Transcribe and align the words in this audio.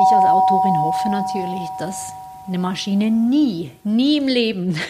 Ich 0.00 0.12
als 0.12 0.26
Autorin 0.26 0.80
hoffe 0.80 1.08
natürlich, 1.08 1.68
dass 1.80 2.12
eine 2.46 2.58
Maschine 2.58 3.10
nie, 3.10 3.72
nie 3.82 4.18
im 4.18 4.28
Leben, 4.28 4.80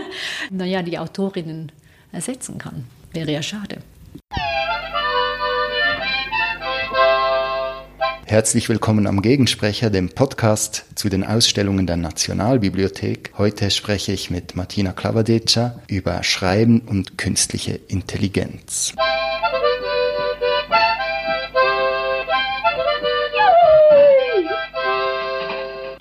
naja, 0.50 0.82
die 0.82 0.98
Autorinnen 0.98 1.72
ersetzen 2.12 2.58
kann. 2.58 2.84
Wäre 3.12 3.32
ja 3.32 3.42
schade. 3.42 3.78
Herzlich 8.26 8.68
willkommen 8.68 9.06
am 9.06 9.22
Gegensprecher, 9.22 9.88
dem 9.88 10.10
Podcast 10.10 10.84
zu 10.96 11.08
den 11.08 11.24
Ausstellungen 11.24 11.86
der 11.86 11.96
Nationalbibliothek. 11.96 13.32
Heute 13.38 13.70
spreche 13.70 14.12
ich 14.12 14.28
mit 14.30 14.54
Martina 14.54 14.92
Klavadeca 14.92 15.80
über 15.86 16.22
Schreiben 16.22 16.80
und 16.80 17.16
künstliche 17.16 17.80
Intelligenz. 17.88 18.92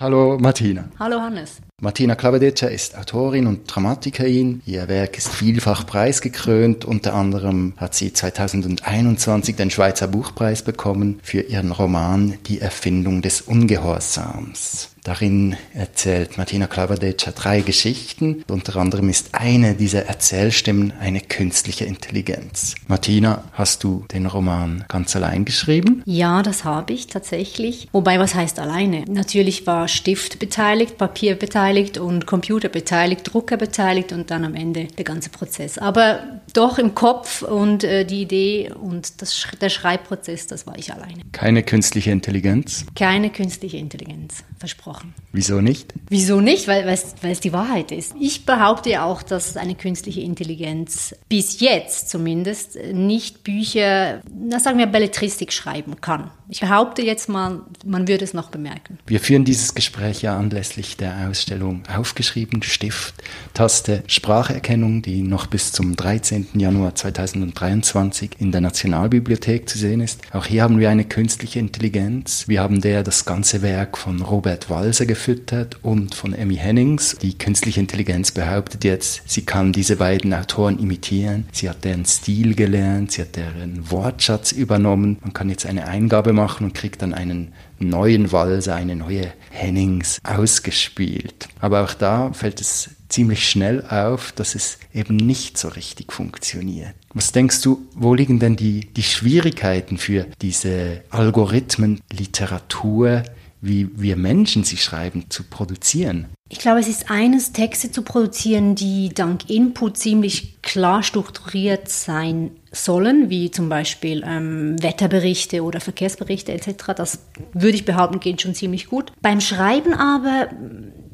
Hallo 0.08 0.38
Martina. 0.40 0.88
Hallo 1.00 1.20
Hannes. 1.20 1.60
Martina 1.80 2.16
Klavedetscher 2.16 2.72
ist 2.72 2.98
Autorin 2.98 3.45
und 3.45 3.66
Dramatikerin. 3.67 4.63
Ihr 4.66 4.88
Werk 4.88 5.16
ist 5.16 5.30
vielfach 5.30 5.85
preisgekrönt. 5.85 6.85
Unter 6.85 7.13
anderem 7.13 7.73
hat 7.77 7.94
sie 7.94 8.12
2021 8.12 9.55
den 9.55 9.70
Schweizer 9.70 10.08
Buchpreis 10.08 10.63
bekommen 10.63 11.20
für 11.21 11.41
ihren 11.41 11.71
Roman 11.71 12.34
Die 12.48 12.62
Erfindung 12.62 13.21
des 13.21 13.41
Ungehorsams. 13.41 14.90
Darin 15.04 15.55
erzählt 15.73 16.38
Martina 16.38 16.68
Klavedetscher 16.68 17.32
drei 17.32 17.62
Geschichten. 17.62 18.44
Unter 18.49 18.76
anderem 18.76 19.07
ist 19.07 19.30
eine 19.32 19.73
dieser 19.76 20.05
Erzählstimmen 20.05 20.91
eine 20.99 21.21
künstliche 21.21 21.85
Intelligenz. 21.85 22.76
Martina, 22.88 23.46
hast 23.54 23.85
du 23.85 24.04
den 24.12 24.26
Roman 24.26 24.84
ganz 24.90 25.16
allein 25.16 25.46
geschrieben? 25.46 26.02
Ja, 26.05 26.44
das 26.44 26.66
habe 26.66 26.91
ich 26.91 27.07
tatsächlich. 27.07 27.88
Wobei, 27.94 28.20
was 28.20 28.35
heißt 28.35 28.59
alleine? 28.59 29.05
Natürlich 29.07 29.66
war 29.66 29.88
Stift 29.88 30.40
beteiligt, 30.40 30.98
Papier 30.98 31.35
beteiligt 31.35 31.66
beteiligt 31.68 31.98
und 31.98 32.26
Computer 32.26 32.70
beteiligt, 32.70 33.34
Drucker 33.34 33.57
beteiligt 33.57 34.13
und 34.13 34.32
dann 34.32 34.46
am 34.46 34.55
Ende 34.55 34.85
der 34.85 35.04
ganze 35.04 35.29
Prozess. 35.29 35.77
Aber 35.77 36.40
doch 36.54 36.79
im 36.79 36.96
Kopf 36.96 37.41
und 37.41 37.84
äh, 37.84 38.05
die 38.05 38.21
Idee 38.21 38.71
und 38.71 39.21
das, 39.21 39.46
der 39.59 39.68
Schreibprozess, 39.70 40.48
das 40.48 40.65
war 40.65 40.77
ich 40.77 40.93
alleine. 40.93 41.24
Keine 41.34 41.63
künstliche 41.63 42.12
Intelligenz? 42.12 42.85
Keine 42.96 43.32
künstliche 43.32 43.77
Intelligenz, 43.77 44.46
versprochen. 44.57 45.13
Wieso 45.34 45.59
nicht? 45.59 45.93
Wieso 46.09 46.40
nicht? 46.40 46.70
Weil, 46.70 46.87
es 46.87 47.40
die 47.41 47.51
Wahrheit 47.51 47.91
ist. 47.91 48.15
Ich 48.20 48.46
behaupte 48.46 48.90
ja 48.90 49.04
auch, 49.04 49.21
dass 49.21 49.57
eine 49.57 49.76
künstliche 49.76 50.21
Intelligenz 50.21 51.15
bis 51.27 51.59
jetzt 51.59 52.09
zumindest 52.09 52.77
nicht 52.93 53.43
Bücher, 53.43 54.21
na 54.34 54.59
sagen 54.59 54.77
wir 54.77 54.85
Belletristik 54.85 55.52
schreiben 55.52 55.99
kann. 55.99 56.31
Ich 56.49 56.62
behaupte 56.62 57.02
jetzt 57.02 57.27
mal, 57.27 57.62
man 57.85 58.07
würde 58.07 58.24
es 58.24 58.34
noch 58.34 58.49
bemerken. 58.49 58.99
Wir 59.05 59.20
führen 59.20 59.43
dieses 59.43 59.76
Gespräch 59.76 60.21
ja 60.21 60.37
anlässlich 60.37 60.96
der 60.96 61.27
Ausstellung 61.29 61.57
aufgeschrieben, 61.63 62.62
Stift, 62.63 63.16
Taste, 63.54 64.03
Spracherkennung, 64.08 65.02
die 65.02 65.22
noch 65.22 65.47
bis 65.47 65.72
zum 65.72 65.96
13. 65.96 66.47
Januar 66.56 66.96
2023 66.96 68.31
in 68.40 68.52
der 68.52 68.62
Nationalbibliothek 68.62 69.68
zu 69.68 69.78
sehen 69.78 70.02
ist. 70.02 70.22
Auch 70.31 70.46
hier 70.46 70.64
haben 70.64 70.80
wir 70.80 70.90
eine 70.90 71.06
künstliche 71.06 71.59
Intelligenz. 71.59 72.47
Wir 72.47 72.62
haben 72.62 72.81
der 72.81 73.03
das 73.03 73.25
ganze 73.25 73.62
Werk 73.62 73.97
von 73.97 74.22
Robert 74.22 74.69
Walser 74.69 75.06
gefüttert 75.06 75.78
und 75.81 76.16
von 76.16 76.34
Emmy 76.34 76.56
Hennings. 76.56 77.18
Die 77.22 77.38
künstliche 77.38 77.80
Intelligenz 77.80 78.31
behauptet 78.31 78.84
jetzt, 78.84 79.24
sie 79.25 79.42
kann 79.42 79.74
diese 79.74 79.96
beiden 79.96 80.34
Autoren 80.34 80.80
imitieren. 80.80 81.46
Sie 81.52 81.69
hat 81.69 81.84
deren 81.84 82.06
Stil 82.06 82.56
gelernt, 82.56 83.12
sie 83.12 83.22
hat 83.22 83.36
deren 83.36 83.90
Wortschatz 83.90 84.52
übernommen. 84.52 85.18
Man 85.22 85.34
kann 85.34 85.50
jetzt 85.50 85.66
eine 85.66 85.88
Eingabe 85.88 86.34
machen 86.34 86.66
und 86.66 86.74
kriegt 86.74 87.02
dann 87.02 87.14
einen 87.14 87.53
neuen 87.80 88.31
Walser, 88.31 88.75
eine 88.75 88.96
neue 88.96 89.34
Hennings 89.52 90.20
ausgespielt. 90.24 91.47
Aber 91.59 91.84
auch 91.84 91.94
da 91.94 92.31
fällt 92.34 92.62
es 92.62 92.90
ziemlich 93.09 93.50
schnell 93.50 93.86
auf, 93.90 94.31
dass 94.34 94.56
es 94.56 94.80
eben 94.94 95.16
nicht 95.16 95.58
so 95.58 95.70
richtig 95.70 96.12
funktioniert. 96.12 96.94
Was 97.14 97.32
denkst 97.32 97.62
du, 97.62 97.88
wo 97.96 98.14
liegen 98.14 98.40
denn 98.40 98.56
die, 98.56 98.82
die 98.94 99.04
Schwierigkeiten 99.04 99.98
für 99.98 100.26
diese 100.42 101.04
Algorithmen, 101.10 102.02
Literatur, 102.12 103.24
wie 103.62 103.90
wir 103.95 104.16
Menschen 104.16 104.63
sie 104.63 104.78
schreiben, 104.78 105.25
zu 105.29 105.44
produzieren? 105.44 106.28
Ich 106.50 106.59
glaube, 106.59 106.79
es 106.79 106.88
ist 106.88 107.12
eines, 107.12 107.51
Texte 107.51 107.91
zu 107.91 108.03
produzieren, 108.03 108.75
die 108.75 109.09
dank 109.09 109.50
Input 109.50 109.97
ziemlich 109.97 110.62
klar 110.62 111.03
strukturiert 111.03 111.90
sein 111.90 112.51
sollen, 112.72 113.29
wie 113.29 113.51
zum 113.51 113.68
Beispiel 113.68 114.23
ähm, 114.25 114.81
Wetterberichte 114.81 115.63
oder 115.63 115.81
Verkehrsberichte 115.81 116.53
etc. 116.53 116.94
Das 116.95 117.19
würde 117.53 117.75
ich 117.75 117.84
behaupten, 117.84 118.22
geht 118.22 118.41
schon 118.41 118.56
ziemlich 118.56 118.88
gut. 118.88 119.12
Beim 119.22 119.41
Schreiben 119.41 119.94
aber 119.94 120.50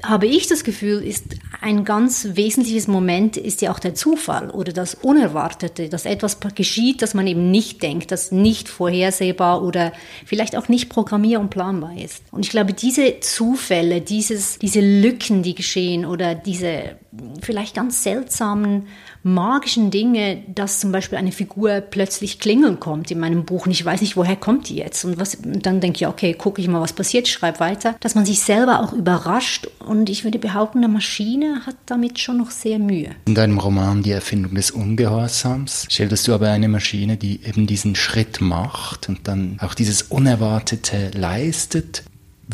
habe 0.03 0.28
ich 0.28 0.47
das 0.47 0.64
Gefühl, 0.64 1.02
ist 1.02 1.25
ein 1.62 1.86
ganz 1.86 2.30
wesentliches 2.34 2.88
Moment 2.88 3.38
ist 3.38 3.62
ja 3.62 3.72
auch 3.72 3.80
der 3.80 3.96
Zufall 3.96 4.50
oder 4.50 4.74
das 4.74 4.96
Unerwartete, 4.96 5.88
dass 5.88 6.06
etwas 6.06 6.38
geschieht, 6.56 7.02
das 7.02 7.14
man 7.14 7.25
eben 7.25 7.52
nicht 7.52 7.81
denkt, 7.81 8.12
das 8.12 8.31
nicht 8.31 8.68
vorhersehbar 8.68 9.64
oder 9.64 9.94
vielleicht 10.25 10.58
auch 10.58 10.68
nicht 10.68 10.90
programmier- 10.90 11.40
und 11.40 11.50
planbar 11.50 11.97
ist. 11.97 12.22
Und 12.31 12.46
ich 12.46 12.52
glaube, 12.52 12.74
diese 12.74 13.22
Zufälle, 13.22 14.02
dieses, 14.02 14.59
diese 14.59 14.81
Lücken, 14.81 15.41
die 15.41 15.56
geschehen 15.56 16.06
oder 16.06 16.35
diese 16.35 16.97
vielleicht 17.41 17.75
ganz 17.75 18.03
seltsamen 18.03 18.88
magischen 19.24 19.91
Dinge, 19.91 20.44
dass 20.53 20.79
zum 20.79 20.91
Beispiel 20.91 21.18
eine 21.18 21.31
Figur 21.31 21.81
plötzlich 21.81 22.40
klingeln 22.40 22.79
kommt 22.79 23.12
in 23.12 23.19
meinem 23.19 23.46
Buch 23.46 23.66
und 23.66 23.72
ich 23.72 23.84
weiß 23.84 24.01
nicht, 24.01 24.18
woher 24.18 24.35
kommt 24.35 24.69
die 24.69 24.75
jetzt. 24.75 25.06
Und, 25.06 25.18
was, 25.18 25.38
dann 25.41 25.79
denke 25.79 25.97
ich, 25.97 26.07
okay, 26.07 26.34
gucke 26.34 26.62
ich 26.62 26.68
mal, 26.68 26.81
was 26.81 26.94
passiert, 26.94 27.28
schreibe 27.28 27.59
weiter. 27.59 27.96
Dass 28.00 28.16
man 28.16 28.25
sich 28.25 28.41
selber 28.41 28.81
auch 28.81 28.94
überrascht 28.94 29.68
und 29.79 30.09
ich 30.09 30.23
würde 30.23 30.40
behaupten, 30.40 30.79
eine 30.79 30.90
Maschine 30.90 31.66
hat 31.66 31.75
damit 31.85 32.19
schon 32.19 32.38
noch 32.38 32.52
sehr 32.52 32.79
Mühe. 32.79 33.12
In 33.25 33.35
deinem 33.35 33.59
Roman 33.59 34.03
Die 34.03 34.12
Erfindung 34.12 34.56
des 34.56 34.72
Ungehorsams 34.72 35.88
schilderst 35.90 36.28
du 36.28 36.34
aber 36.34 36.50
eine 36.50 36.68
Maschine, 36.68 37.18
die 37.18 37.44
eben 37.46 37.68
diesen 37.68 37.96
Schritt 37.96 38.41
macht 38.41 39.07
und 39.07 39.28
dann 39.28 39.57
auch 39.62 39.73
dieses 39.73 40.02
Unerwartete 40.02 41.12
leistet. 41.13 42.03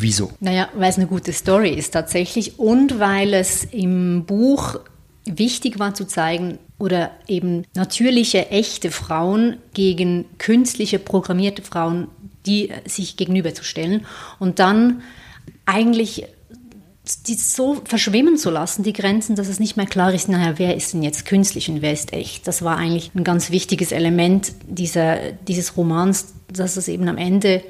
Wieso? 0.00 0.32
Naja, 0.40 0.68
weil 0.74 0.90
es 0.90 0.96
eine 0.96 1.06
gute 1.06 1.32
Story 1.32 1.70
ist 1.70 1.92
tatsächlich 1.92 2.58
und 2.58 2.98
weil 2.98 3.34
es 3.34 3.64
im 3.64 4.24
Buch 4.24 4.80
wichtig 5.24 5.78
war 5.78 5.94
zu 5.94 6.06
zeigen, 6.06 6.58
oder 6.80 7.10
eben 7.28 7.64
natürliche, 7.74 8.48
echte 8.48 8.90
Frauen 8.90 9.58
gegen 9.74 10.24
künstliche, 10.38 10.98
programmierte 10.98 11.62
Frauen, 11.62 12.08
die 12.46 12.72
sich 12.86 13.16
gegenüberzustellen 13.18 14.06
und 14.38 14.58
dann 14.58 15.02
eigentlich 15.66 16.24
die 17.26 17.34
so 17.34 17.80
verschwimmen 17.84 18.36
zu 18.36 18.50
lassen, 18.50 18.82
die 18.82 18.92
Grenzen, 18.92 19.34
dass 19.34 19.48
es 19.48 19.58
nicht 19.58 19.76
mehr 19.76 19.86
klar 19.86 20.12
ist, 20.14 20.28
naja, 20.28 20.54
wer 20.58 20.76
ist 20.76 20.92
denn 20.94 21.02
jetzt 21.02 21.26
künstlich 21.26 21.68
und 21.68 21.82
wer 21.82 21.92
ist 21.92 22.12
echt. 22.12 22.46
Das 22.46 22.62
war 22.62 22.76
eigentlich 22.76 23.10
ein 23.14 23.24
ganz 23.24 23.50
wichtiges 23.50 23.90
Element 23.90 24.52
dieser, 24.66 25.32
dieses 25.48 25.76
Romans, 25.76 26.34
dass 26.52 26.76
es 26.76 26.88
eben 26.88 27.08
am 27.08 27.18
Ende 27.18 27.62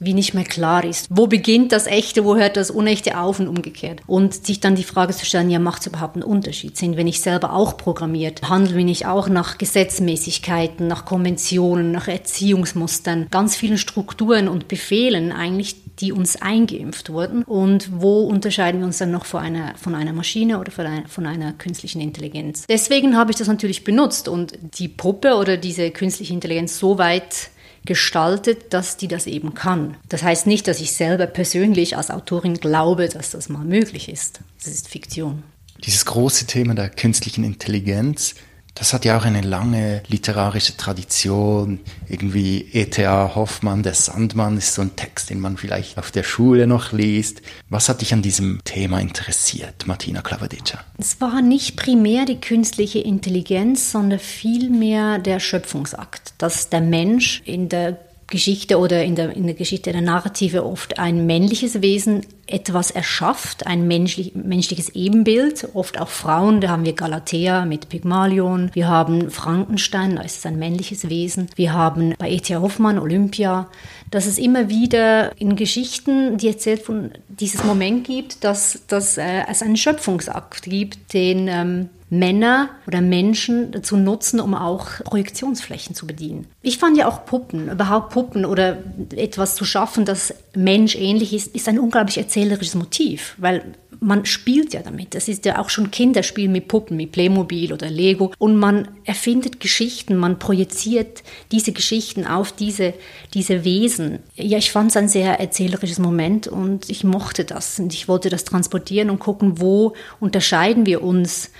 wie 0.00 0.14
nicht 0.14 0.32
mehr 0.32 0.44
klar 0.44 0.82
ist. 0.82 1.08
Wo 1.10 1.26
beginnt 1.26 1.72
das 1.72 1.86
Echte, 1.86 2.24
wo 2.24 2.34
hört 2.34 2.56
das 2.56 2.70
Unechte 2.70 3.18
auf 3.20 3.38
und 3.38 3.48
umgekehrt? 3.48 4.00
Und 4.06 4.46
sich 4.46 4.58
dann 4.58 4.74
die 4.74 4.82
Frage 4.82 5.14
zu 5.14 5.26
stellen, 5.26 5.50
ja, 5.50 5.58
macht 5.58 5.82
es 5.82 5.88
überhaupt 5.88 6.16
einen 6.16 6.22
Unterschied? 6.22 6.76
Sind 6.78 6.96
wir 6.96 7.04
nicht 7.04 7.20
selber 7.20 7.52
auch 7.52 7.76
programmiert? 7.76 8.40
Handeln 8.48 8.78
wir 8.78 8.84
nicht 8.84 9.06
auch 9.06 9.28
nach 9.28 9.58
Gesetzmäßigkeiten, 9.58 10.86
nach 10.86 11.04
Konventionen, 11.04 11.92
nach 11.92 12.08
Erziehungsmustern, 12.08 13.26
ganz 13.30 13.56
vielen 13.56 13.76
Strukturen 13.76 14.48
und 14.48 14.68
Befehlen 14.68 15.32
eigentlich, 15.32 15.76
die 16.00 16.12
uns 16.12 16.40
eingeimpft 16.40 17.10
wurden? 17.10 17.42
Und 17.42 17.90
wo 17.92 18.22
unterscheiden 18.22 18.80
wir 18.80 18.86
uns 18.86 18.96
dann 18.96 19.10
noch 19.10 19.26
von 19.26 19.40
einer, 19.42 19.74
von 19.76 19.94
einer 19.94 20.14
Maschine 20.14 20.58
oder 20.58 20.72
von 20.72 20.86
einer, 20.86 21.08
von 21.08 21.26
einer 21.26 21.52
künstlichen 21.52 22.00
Intelligenz? 22.00 22.64
Deswegen 22.66 23.18
habe 23.18 23.32
ich 23.32 23.36
das 23.36 23.48
natürlich 23.48 23.84
benutzt 23.84 24.28
und 24.28 24.58
die 24.78 24.88
Puppe 24.88 25.34
oder 25.34 25.58
diese 25.58 25.90
künstliche 25.90 26.32
Intelligenz 26.32 26.78
so 26.78 26.96
weit 26.96 27.50
gestaltet, 27.84 28.72
dass 28.72 28.96
die 28.96 29.08
das 29.08 29.26
eben 29.26 29.54
kann. 29.54 29.96
Das 30.08 30.22
heißt 30.22 30.46
nicht, 30.46 30.68
dass 30.68 30.80
ich 30.80 30.92
selber 30.92 31.26
persönlich 31.26 31.96
als 31.96 32.10
Autorin 32.10 32.54
glaube, 32.54 33.08
dass 33.08 33.30
das 33.30 33.48
mal 33.48 33.64
möglich 33.64 34.08
ist. 34.08 34.40
Das 34.62 34.72
ist 34.72 34.88
Fiktion. 34.88 35.42
Dieses 35.84 36.04
große 36.04 36.46
Thema 36.46 36.74
der 36.74 36.90
künstlichen 36.90 37.44
Intelligenz 37.44 38.34
das 38.74 38.92
hat 38.92 39.04
ja 39.04 39.18
auch 39.18 39.24
eine 39.24 39.40
lange 39.40 40.02
literarische 40.08 40.76
Tradition. 40.76 41.80
Irgendwie 42.08 42.68
E.T.A. 42.72 43.34
Hoffmann, 43.34 43.82
der 43.82 43.94
Sandmann 43.94 44.56
ist 44.56 44.74
so 44.74 44.82
ein 44.82 44.96
Text, 44.96 45.30
den 45.30 45.40
man 45.40 45.56
vielleicht 45.56 45.98
auf 45.98 46.10
der 46.10 46.22
Schule 46.22 46.66
noch 46.66 46.92
liest. 46.92 47.42
Was 47.68 47.88
hat 47.88 48.00
dich 48.00 48.12
an 48.12 48.22
diesem 48.22 48.60
Thema 48.64 49.00
interessiert, 49.00 49.86
Martina 49.86 50.22
Klavadica? 50.22 50.80
Es 50.98 51.20
war 51.20 51.42
nicht 51.42 51.76
primär 51.76 52.24
die 52.24 52.40
künstliche 52.40 53.00
Intelligenz, 53.00 53.92
sondern 53.92 54.18
vielmehr 54.18 55.18
der 55.18 55.40
Schöpfungsakt, 55.40 56.34
dass 56.38 56.68
der 56.68 56.80
Mensch 56.80 57.42
in 57.44 57.68
der 57.68 57.98
Geschichte 58.30 58.78
oder 58.78 59.04
in 59.04 59.16
der, 59.16 59.36
in 59.36 59.44
der 59.44 59.54
Geschichte 59.54 59.92
der 59.92 60.00
Narrative 60.00 60.64
oft 60.64 60.98
ein 60.98 61.26
männliches 61.26 61.82
Wesen 61.82 62.24
etwas 62.46 62.90
erschafft, 62.90 63.66
ein 63.66 63.86
menschlich, 63.86 64.34
menschliches 64.34 64.90
Ebenbild, 64.90 65.68
oft 65.74 66.00
auch 66.00 66.08
Frauen, 66.08 66.60
da 66.60 66.68
haben 66.68 66.84
wir 66.84 66.94
Galatea 66.94 67.64
mit 67.64 67.88
Pygmalion, 67.88 68.70
wir 68.72 68.88
haben 68.88 69.30
Frankenstein, 69.30 70.16
da 70.16 70.22
ist 70.22 70.38
es 70.38 70.46
ein 70.46 70.58
männliches 70.58 71.08
Wesen, 71.08 71.48
wir 71.56 71.72
haben 71.72 72.14
bei 72.18 72.30
E.T. 72.30 72.56
Hoffmann 72.56 72.98
Olympia, 72.98 73.68
dass 74.10 74.26
es 74.26 74.38
immer 74.38 74.68
wieder 74.68 75.38
in 75.40 75.56
Geschichten, 75.56 76.38
die 76.38 76.48
erzählt 76.48 76.82
von 76.82 77.10
dieses 77.28 77.64
Moment 77.64 78.06
gibt, 78.06 78.42
dass, 78.42 78.82
dass 78.86 79.18
äh, 79.18 79.42
es 79.48 79.62
einen 79.62 79.76
Schöpfungsakt 79.76 80.62
gibt, 80.62 81.12
den 81.12 81.48
ähm, 81.48 81.88
Männer 82.10 82.70
oder 82.86 83.00
Menschen 83.00 83.70
dazu 83.70 83.96
nutzen, 83.96 84.40
um 84.40 84.54
auch 84.54 84.86
Projektionsflächen 85.04 85.94
zu 85.94 86.06
bedienen. 86.06 86.46
Ich 86.60 86.78
fand 86.78 86.96
ja 86.96 87.08
auch 87.08 87.24
Puppen, 87.24 87.70
überhaupt 87.70 88.10
Puppen 88.10 88.44
oder 88.44 88.78
etwas 89.14 89.54
zu 89.54 89.64
schaffen, 89.64 90.04
das 90.04 90.34
menschähnlich 90.54 91.32
ist, 91.32 91.54
ist 91.54 91.68
ein 91.68 91.78
unglaublich 91.78 92.18
erzählerisches 92.18 92.74
Motiv, 92.74 93.36
weil 93.38 93.62
man 94.00 94.24
spielt 94.24 94.72
ja 94.72 94.80
damit. 94.80 95.14
Das 95.14 95.28
ist 95.28 95.44
ja 95.44 95.58
auch 95.58 95.68
schon 95.68 95.90
Kinderspiel 95.90 96.48
mit 96.48 96.68
Puppen, 96.68 96.96
mit 96.96 97.12
Playmobil 97.12 97.72
oder 97.72 97.90
Lego. 97.90 98.32
Und 98.38 98.56
man 98.56 98.88
erfindet 99.04 99.60
Geschichten, 99.60 100.16
man 100.16 100.38
projiziert 100.38 101.22
diese 101.52 101.72
Geschichten 101.72 102.26
auf 102.26 102.50
diese, 102.50 102.94
diese 103.34 103.64
Wesen. 103.64 104.20
Ja, 104.36 104.58
ich 104.58 104.72
fand 104.72 104.90
es 104.90 104.96
ein 104.96 105.08
sehr 105.08 105.38
erzählerisches 105.38 105.98
Moment 105.98 106.48
und 106.48 106.88
ich 106.88 107.04
mochte 107.04 107.44
das. 107.44 107.78
Und 107.78 107.92
ich 107.92 108.08
wollte 108.08 108.30
das 108.30 108.44
transportieren 108.44 109.10
und 109.10 109.18
gucken, 109.18 109.60
wo 109.60 109.94
unterscheiden 110.18 110.86
wir 110.86 111.02
uns 111.02 111.50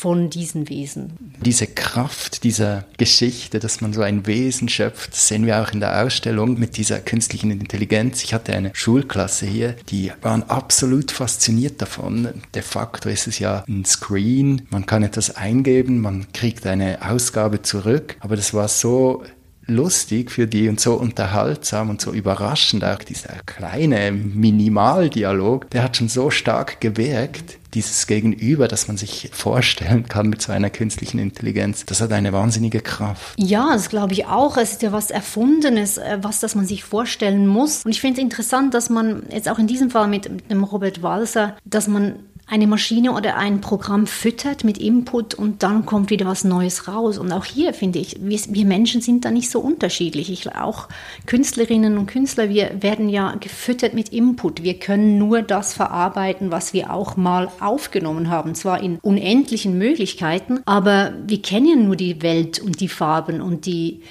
von 0.00 0.30
diesen 0.30 0.70
Wesen. 0.70 1.34
Diese 1.44 1.66
Kraft 1.66 2.44
dieser 2.44 2.86
Geschichte, 2.96 3.58
dass 3.58 3.82
man 3.82 3.92
so 3.92 4.00
ein 4.00 4.26
Wesen 4.26 4.70
schöpft, 4.70 5.14
sehen 5.14 5.44
wir 5.44 5.60
auch 5.60 5.72
in 5.74 5.80
der 5.80 6.02
Ausstellung 6.02 6.58
mit 6.58 6.78
dieser 6.78 7.00
künstlichen 7.00 7.50
Intelligenz. 7.50 8.24
Ich 8.24 8.32
hatte 8.32 8.54
eine 8.54 8.70
Schulklasse 8.72 9.44
hier, 9.44 9.76
die 9.90 10.10
waren 10.22 10.42
absolut 10.44 11.10
fasziniert 11.10 11.82
davon. 11.82 12.28
De 12.54 12.62
facto 12.62 13.10
ist 13.10 13.26
es 13.26 13.38
ja 13.38 13.62
ein 13.68 13.84
Screen, 13.84 14.62
man 14.70 14.86
kann 14.86 15.02
etwas 15.02 15.36
eingeben, 15.36 16.00
man 16.00 16.32
kriegt 16.32 16.66
eine 16.66 17.06
Ausgabe 17.06 17.60
zurück, 17.60 18.16
aber 18.20 18.36
das 18.36 18.54
war 18.54 18.68
so 18.68 19.22
lustig 19.70 20.30
für 20.30 20.46
die 20.46 20.68
und 20.68 20.80
so 20.80 20.94
unterhaltsam 20.94 21.90
und 21.90 22.00
so 22.00 22.12
überraschend. 22.12 22.84
Auch 22.84 22.98
dieser 22.98 23.34
kleine 23.46 24.12
Minimaldialog, 24.12 25.70
der 25.70 25.82
hat 25.82 25.96
schon 25.96 26.08
so 26.08 26.30
stark 26.30 26.80
gewirkt, 26.80 27.58
dieses 27.74 28.06
Gegenüber, 28.06 28.68
das 28.68 28.88
man 28.88 28.96
sich 28.96 29.30
vorstellen 29.32 30.08
kann 30.08 30.28
mit 30.28 30.42
so 30.42 30.52
einer 30.52 30.70
künstlichen 30.70 31.18
Intelligenz, 31.18 31.84
das 31.84 32.00
hat 32.00 32.12
eine 32.12 32.32
wahnsinnige 32.32 32.80
Kraft. 32.80 33.34
Ja, 33.36 33.70
das 33.72 33.88
glaube 33.88 34.12
ich 34.12 34.26
auch. 34.26 34.56
Es 34.56 34.72
ist 34.72 34.82
ja 34.82 34.92
was 34.92 35.10
Erfundenes, 35.10 35.98
äh, 35.98 36.18
was 36.20 36.40
das 36.40 36.54
man 36.54 36.66
sich 36.66 36.84
vorstellen 36.84 37.46
muss. 37.46 37.84
Und 37.84 37.92
ich 37.92 38.00
finde 38.00 38.20
es 38.20 38.24
interessant, 38.24 38.74
dass 38.74 38.90
man 38.90 39.22
jetzt 39.30 39.48
auch 39.48 39.58
in 39.58 39.66
diesem 39.66 39.90
Fall 39.90 40.08
mit 40.08 40.28
dem 40.50 40.64
Robert 40.64 41.02
Walser, 41.02 41.56
dass 41.64 41.86
man 41.86 42.16
eine 42.50 42.66
Maschine 42.66 43.12
oder 43.12 43.36
ein 43.36 43.60
Programm 43.60 44.08
füttert 44.08 44.64
mit 44.64 44.76
Input 44.76 45.34
und 45.34 45.62
dann 45.62 45.86
kommt 45.86 46.10
wieder 46.10 46.26
was 46.26 46.42
Neues 46.42 46.88
raus. 46.88 47.16
Und 47.16 47.30
auch 47.30 47.44
hier 47.44 47.72
finde 47.72 48.00
ich, 48.00 48.16
wir, 48.20 48.40
wir, 48.48 48.66
Menschen 48.66 49.00
sind 49.00 49.24
da 49.24 49.30
nicht 49.30 49.50
so 49.50 49.60
unterschiedlich. 49.60 50.32
Ich, 50.32 50.52
auch 50.56 50.88
Künstlerinnen 51.26 51.96
und 51.96 52.06
Künstler, 52.06 52.48
wir 52.48 52.82
werden 52.82 53.08
ja 53.08 53.36
gefüttert 53.38 53.94
mit 53.94 54.08
Input. 54.08 54.64
Wir 54.64 54.74
können 54.74 55.16
nur 55.16 55.42
das 55.42 55.74
verarbeiten, 55.74 56.50
was 56.50 56.72
wir 56.72 56.92
auch 56.92 57.16
mal 57.16 57.48
aufgenommen 57.60 58.30
haben. 58.30 58.56
Zwar 58.56 58.82
in 58.82 58.98
unendlichen 58.98 59.78
Möglichkeiten, 59.78 60.58
aber 60.64 61.14
wir 61.24 61.40
kennen 61.40 61.84
nur 61.84 61.94
die 61.94 62.20
Welt 62.20 62.58
und 62.58 62.80
die 62.80 62.88
Farben 62.88 63.40
und 63.40 63.64
die, 63.64 64.02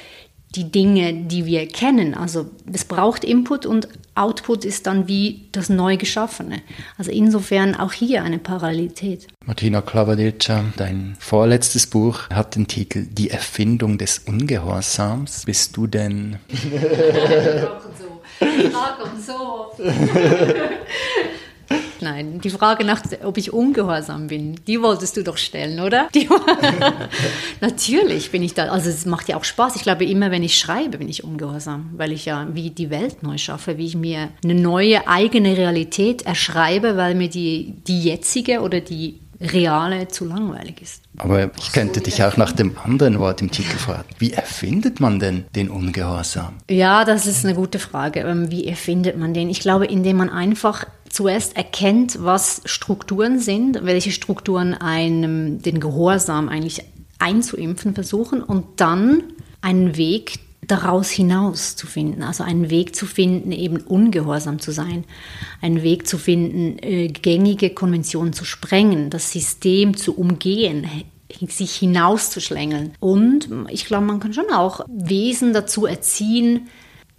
die 0.56 0.72
Dinge, 0.72 1.14
die 1.14 1.46
wir 1.46 1.68
kennen. 1.68 2.14
Also 2.16 2.50
es 2.72 2.86
braucht 2.86 3.24
Input 3.24 3.66
und 3.66 3.88
Output 4.16 4.66
ist 4.66 4.88
dann 4.88 5.08
wie 5.08 5.48
das 5.52 5.70
neu 5.70 5.96
geschaffene. 5.96 6.62
Also 6.98 7.12
insofern 7.12 7.76
auch 7.76 7.94
hier 7.94 8.24
eine 8.24 8.38
Parallelität. 8.38 9.28
Martina 9.46 9.82
Klavadilca, 9.82 10.66
dein 10.76 11.16
vorletztes 11.20 11.88
Buch 11.88 12.30
hat 12.30 12.56
den 12.56 12.68
Titel 12.68 13.06
Die 13.10 13.30
Erfindung 13.30 13.98
des 13.98 14.20
Ungehorsams. 14.20 15.44
Bist 15.46 15.78
du 15.78 15.88
denn... 15.88 16.40
Kommt 18.40 19.24
so. 19.26 19.72
Nein, 22.10 22.42
die 22.42 22.50
Frage 22.50 22.84
nach, 22.86 23.04
ob 23.24 23.38
ich 23.38 23.54
ungehorsam 23.54 24.28
bin, 24.28 24.56
die 24.66 24.82
wolltest 24.82 25.16
du 25.16 25.24
doch 25.24 25.38
stellen, 25.38 25.80
oder? 25.80 26.10
Natürlich 27.62 28.32
bin 28.32 28.42
ich 28.42 28.56
da. 28.56 28.66
Also 28.70 28.90
es 28.90 29.06
macht 29.06 29.30
ja 29.30 29.38
auch 29.38 29.44
Spaß. 29.44 29.76
Ich 29.76 29.84
glaube, 29.84 30.06
immer 30.06 30.32
wenn 30.32 30.42
ich 30.42 30.58
schreibe, 30.58 30.98
bin 30.98 31.08
ich 31.08 31.24
ungehorsam, 31.24 31.92
weil 31.98 32.12
ich 32.12 32.26
ja 32.26 32.48
wie 32.54 32.72
die 32.72 32.90
Welt 32.90 33.22
neu 33.22 33.38
schaffe, 33.38 33.78
wie 33.78 33.86
ich 33.86 33.96
mir 33.96 34.30
eine 34.44 34.56
neue 34.56 35.08
eigene 35.08 35.56
Realität 35.56 36.24
erschreibe, 36.24 36.98
weil 36.98 37.14
mir 37.14 37.30
die, 37.30 37.76
die 37.86 38.02
jetzige 38.02 38.62
oder 38.62 38.82
die 38.82 39.20
reale 39.42 40.08
zu 40.08 40.26
langweilig 40.26 40.82
ist. 40.82 41.04
Aber 41.18 41.52
ich 41.58 41.72
könnte 41.72 42.02
dich 42.02 42.24
auch 42.24 42.38
nach 42.38 42.52
dem 42.52 42.78
anderen 42.84 43.20
Wort 43.20 43.42
im 43.42 43.52
Titel 43.52 43.78
fragen. 43.78 44.08
Wie 44.18 44.34
erfindet 44.34 45.00
man 45.00 45.20
denn 45.20 45.46
den 45.56 45.70
Ungehorsam? 45.70 46.56
Ja, 46.70 47.06
das 47.06 47.26
ist 47.26 47.46
eine 47.46 47.56
gute 47.56 47.80
Frage. 47.80 48.22
Ähm, 48.22 48.52
wie 48.52 48.68
erfindet 48.68 49.18
man 49.18 49.34
den? 49.34 49.50
Ich 49.50 49.60
glaube, 49.60 49.86
indem 49.86 50.18
man 50.18 50.30
einfach 50.30 50.86
zuerst 51.10 51.56
erkennt, 51.56 52.24
was 52.24 52.62
Strukturen 52.66 53.40
sind, 53.40 53.84
welche 53.84 54.12
Strukturen 54.12 54.74
einem 54.74 55.62
den 55.62 55.80
Gehorsam 55.80 56.50
eigentlich 56.50 56.84
einzuimpfen 57.20 57.94
versuchen 57.94 58.42
und 58.42 58.66
dann 58.78 59.24
einen 59.62 59.98
Weg 59.98 60.40
daraus 60.70 61.10
hinaus 61.10 61.76
zu 61.76 61.88
finden, 61.88 62.22
also 62.22 62.44
einen 62.44 62.70
Weg 62.70 62.96
zu 62.96 63.06
finden, 63.06 63.52
eben 63.52 63.78
ungehorsam 63.78 64.60
zu 64.60 64.72
sein, 64.72 65.04
einen 65.62 65.82
Weg 65.82 66.08
zu 66.08 66.18
finden, 66.18 66.78
äh, 66.80 67.08
gängige 67.08 67.72
Konventionen 67.72 68.34
zu 68.34 68.46
sprengen, 68.46 69.10
das 69.10 69.32
System 69.32 69.98
zu 69.98 70.16
umgehen, 70.16 70.88
sich 71.48 71.76
hinauszuschlängeln. 71.76 72.94
Und 73.00 73.50
ich 73.70 73.86
glaube, 73.86 74.06
man 74.06 74.20
kann 74.20 74.34
schon 74.34 74.50
auch 74.52 74.82
Wesen 74.88 75.54
dazu 75.54 75.86
erziehen, 75.86 76.68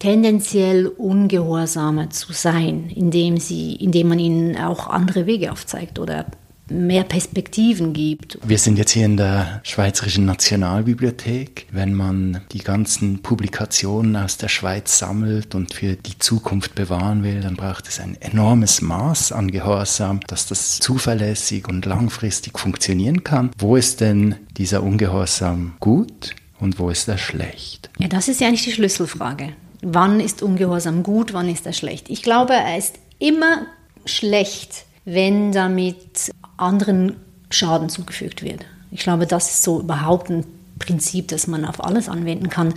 tendenziell 0.00 0.88
ungehorsamer 0.88 2.11
zu 2.11 2.32
sein, 2.32 2.91
indem, 2.93 3.37
sie, 3.37 3.76
indem 3.76 4.08
man 4.08 4.19
ihnen 4.19 4.56
auch 4.56 4.88
andere 4.88 5.26
Wege 5.26 5.52
aufzeigt 5.52 6.00
oder 6.00 6.26
mehr 6.70 7.02
Perspektiven 7.05 7.93
gibt. 7.93 8.38
Wir 8.44 8.58
sind 8.58 8.79
jetzt 8.79 8.93
hier 8.93 9.05
in 9.05 9.17
der 9.17 9.61
Schweizerischen 9.64 10.25
Nationalbibliothek. 10.25 11.67
Wenn 11.73 11.94
man 11.94 12.43
die 12.52 12.61
ganzen 12.61 13.23
Publikationen 13.23 14.17
aus 14.17 14.37
der 14.37 14.49
Schweiz 14.49 14.99
sammelt 14.99 15.55
und 15.55 15.75
für 15.75 15.97
die 15.97 16.19
Zukunft 16.19 16.75
bewahren 16.75 17.23
will, 17.23 17.41
dann 17.41 17.56
braucht 17.56 17.88
es 17.88 18.00
ein 18.00 18.17
enormes 18.20 18.81
Maß 18.82 19.32
an 19.32 19.50
Gehorsam, 19.50 20.20
dass 20.29 20.47
das 20.47 20.79
zuverlässig 20.79 21.69
und 21.69 21.87
langfristig 21.87 22.58
funktionieren 22.58 23.25
kann. 23.25 23.50
Wo 23.58 23.76
ist 23.76 24.00
denn 24.00 24.37
dieser 24.56 24.82
Ungehorsam 24.82 25.75
gut 25.81 26.37
und 26.61 26.79
wo 26.79 26.88
ist 26.88 27.08
er 27.08 27.19
schlecht? 27.19 27.91
Ja, 27.99 28.08
das 28.08 28.29
ist 28.29 28.41
ja 28.41 28.47
eigentlich 28.47 28.64
die 28.64 28.73
Schlüsselfrage. 28.73 29.55
Wann 29.82 30.21
ist 30.21 30.43
Ungehorsam 30.43 31.03
gut, 31.03 31.32
wann 31.32 31.49
ist 31.49 31.67
er 31.67 31.73
schlecht? 31.73 32.11
Ich 32.11 32.23
glaube, 32.23 32.53
er 32.53 32.77
ist 32.77 32.97
immer 33.19 33.67
schlecht, 34.04 34.85
wenn 35.04 35.52
damit 35.52 36.31
anderen 36.57 37.16
Schaden 37.50 37.88
zugefügt 37.88 38.43
wird. 38.43 38.64
Ich 38.90 39.00
glaube, 39.00 39.26
das 39.26 39.50
ist 39.50 39.62
so 39.62 39.81
überhaupt 39.81 40.31
ein 40.31 40.45
Prinzip, 40.78 41.28
das 41.28 41.47
man 41.47 41.64
auf 41.64 41.83
alles 41.85 42.09
anwenden 42.09 42.49
kann. 42.49 42.75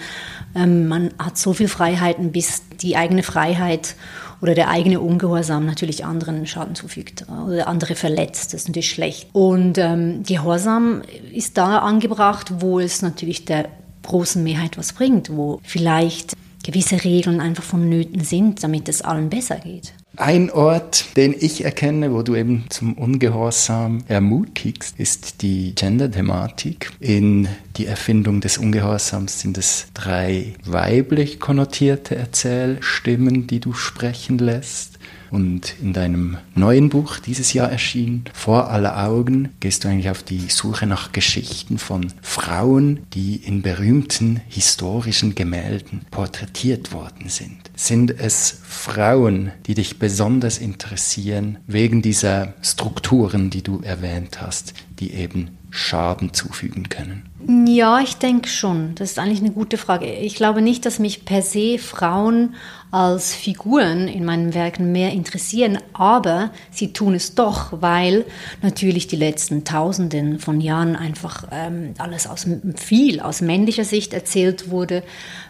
Ähm, 0.55 0.87
man 0.87 1.11
hat 1.17 1.37
so 1.37 1.53
viel 1.53 1.67
Freiheiten, 1.67 2.31
bis 2.31 2.61
die 2.81 2.95
eigene 2.95 3.23
Freiheit 3.23 3.95
oder 4.41 4.55
der 4.55 4.69
eigene 4.69 4.99
Ungehorsam 4.99 5.65
natürlich 5.65 6.03
anderen 6.03 6.45
Schaden 6.45 6.75
zufügt 6.75 7.25
oder 7.47 7.67
andere 7.67 7.95
verletzt. 7.95 8.53
Das 8.53 8.61
ist 8.61 8.67
natürlich 8.67 8.91
schlecht. 8.91 9.29
Und 9.31 9.77
ähm, 9.77 10.23
Gehorsam 10.23 11.01
ist 11.31 11.57
da 11.57 11.79
angebracht, 11.79 12.51
wo 12.59 12.79
es 12.79 13.01
natürlich 13.01 13.45
der 13.45 13.69
großen 14.03 14.43
Mehrheit 14.43 14.77
was 14.77 14.91
bringt, 14.91 15.33
wo 15.35 15.61
vielleicht 15.63 16.33
gewisse 16.63 17.03
Regeln 17.03 17.39
einfach 17.39 17.63
vonnöten 17.63 18.23
sind, 18.23 18.63
damit 18.63 18.89
es 18.89 19.01
allen 19.01 19.29
besser 19.29 19.57
geht. 19.57 19.93
Ein 20.15 20.51
Ort, 20.51 21.17
den 21.17 21.33
ich 21.37 21.65
erkenne, 21.65 22.13
wo 22.13 22.21
du 22.21 22.35
eben 22.35 22.65
zum 22.69 22.93
Ungehorsam 22.93 24.03
ermutigst, 24.07 24.99
ist 24.99 25.41
die 25.41 25.73
Gender-Thematik. 25.73 26.91
In 26.99 27.47
die 27.77 27.87
Erfindung 27.87 28.39
des 28.39 28.59
Ungehorsams 28.59 29.39
sind 29.39 29.57
es 29.57 29.87
drei 29.95 30.53
weiblich 30.65 31.39
konnotierte 31.39 32.15
Erzählstimmen, 32.15 33.47
die 33.47 33.59
du 33.59 33.73
sprechen 33.73 34.37
lässt. 34.37 34.99
Und 35.33 35.73
in 35.81 35.93
deinem 35.93 36.37
neuen 36.53 36.89
Buch, 36.89 37.17
dieses 37.17 37.53
Jahr 37.53 37.71
erschienen, 37.71 38.25
Vor 38.33 38.69
aller 38.69 39.03
Augen, 39.03 39.49
gehst 39.61 39.83
du 39.83 39.87
eigentlich 39.87 40.11
auf 40.11 40.21
die 40.21 40.47
Suche 40.49 40.85
nach 40.85 41.11
Geschichten 41.11 41.79
von 41.79 42.13
Frauen, 42.21 42.99
die 43.15 43.37
in 43.37 43.63
berühmten 43.63 44.41
historischen 44.47 45.33
Gemälden 45.33 46.01
porträtiert 46.11 46.93
worden 46.93 47.29
sind. 47.29 47.71
Sind 47.75 48.11
es 48.11 48.59
Frauen, 48.61 49.51
die 49.65 49.73
dich 49.73 49.97
besonders 49.97 50.59
interessieren, 50.59 51.57
wegen 51.65 52.03
dieser 52.03 52.53
Strukturen, 52.61 53.49
die 53.49 53.63
du 53.63 53.81
erwähnt 53.81 54.39
hast, 54.39 54.75
die 54.99 55.13
eben 55.13 55.57
Schaden 55.75 56.33
zufügen 56.33 56.87
können? 56.87 57.23
Ja, 57.67 57.99
ich 57.99 58.17
denke 58.17 58.47
schon. 58.47 58.93
Das 58.93 59.09
ist 59.09 59.17
eigentlich 59.17 59.39
eine 59.39 59.49
gute 59.49 59.77
Frage. 59.77 60.05
Ich 60.05 60.35
glaube 60.35 60.61
nicht, 60.61 60.85
dass 60.85 60.99
mich 60.99 61.25
per 61.25 61.41
se 61.41 61.79
Frauen 61.79 62.53
als 62.91 63.33
Figuren 63.33 64.07
in 64.07 64.23
meinen 64.23 64.53
Werken 64.53 64.91
mehr 64.91 65.11
interessieren, 65.13 65.79
aber 65.93 66.51
sie 66.69 66.93
tun 66.93 67.15
es 67.15 67.33
doch, 67.33 67.81
weil 67.81 68.23
natürlich 68.61 69.07
die 69.07 69.15
letzten 69.15 69.63
Tausenden 69.63 70.37
von 70.37 70.61
Jahren 70.61 70.95
einfach 70.95 71.47
ähm, 71.51 71.95
alles 71.97 72.27
aus 72.27 72.45
viel 72.75 73.19
aus 73.19 73.41
männlicher 73.41 73.83
Sicht 73.83 74.13
erzählt 74.13 74.69
wurde, 74.69 75.01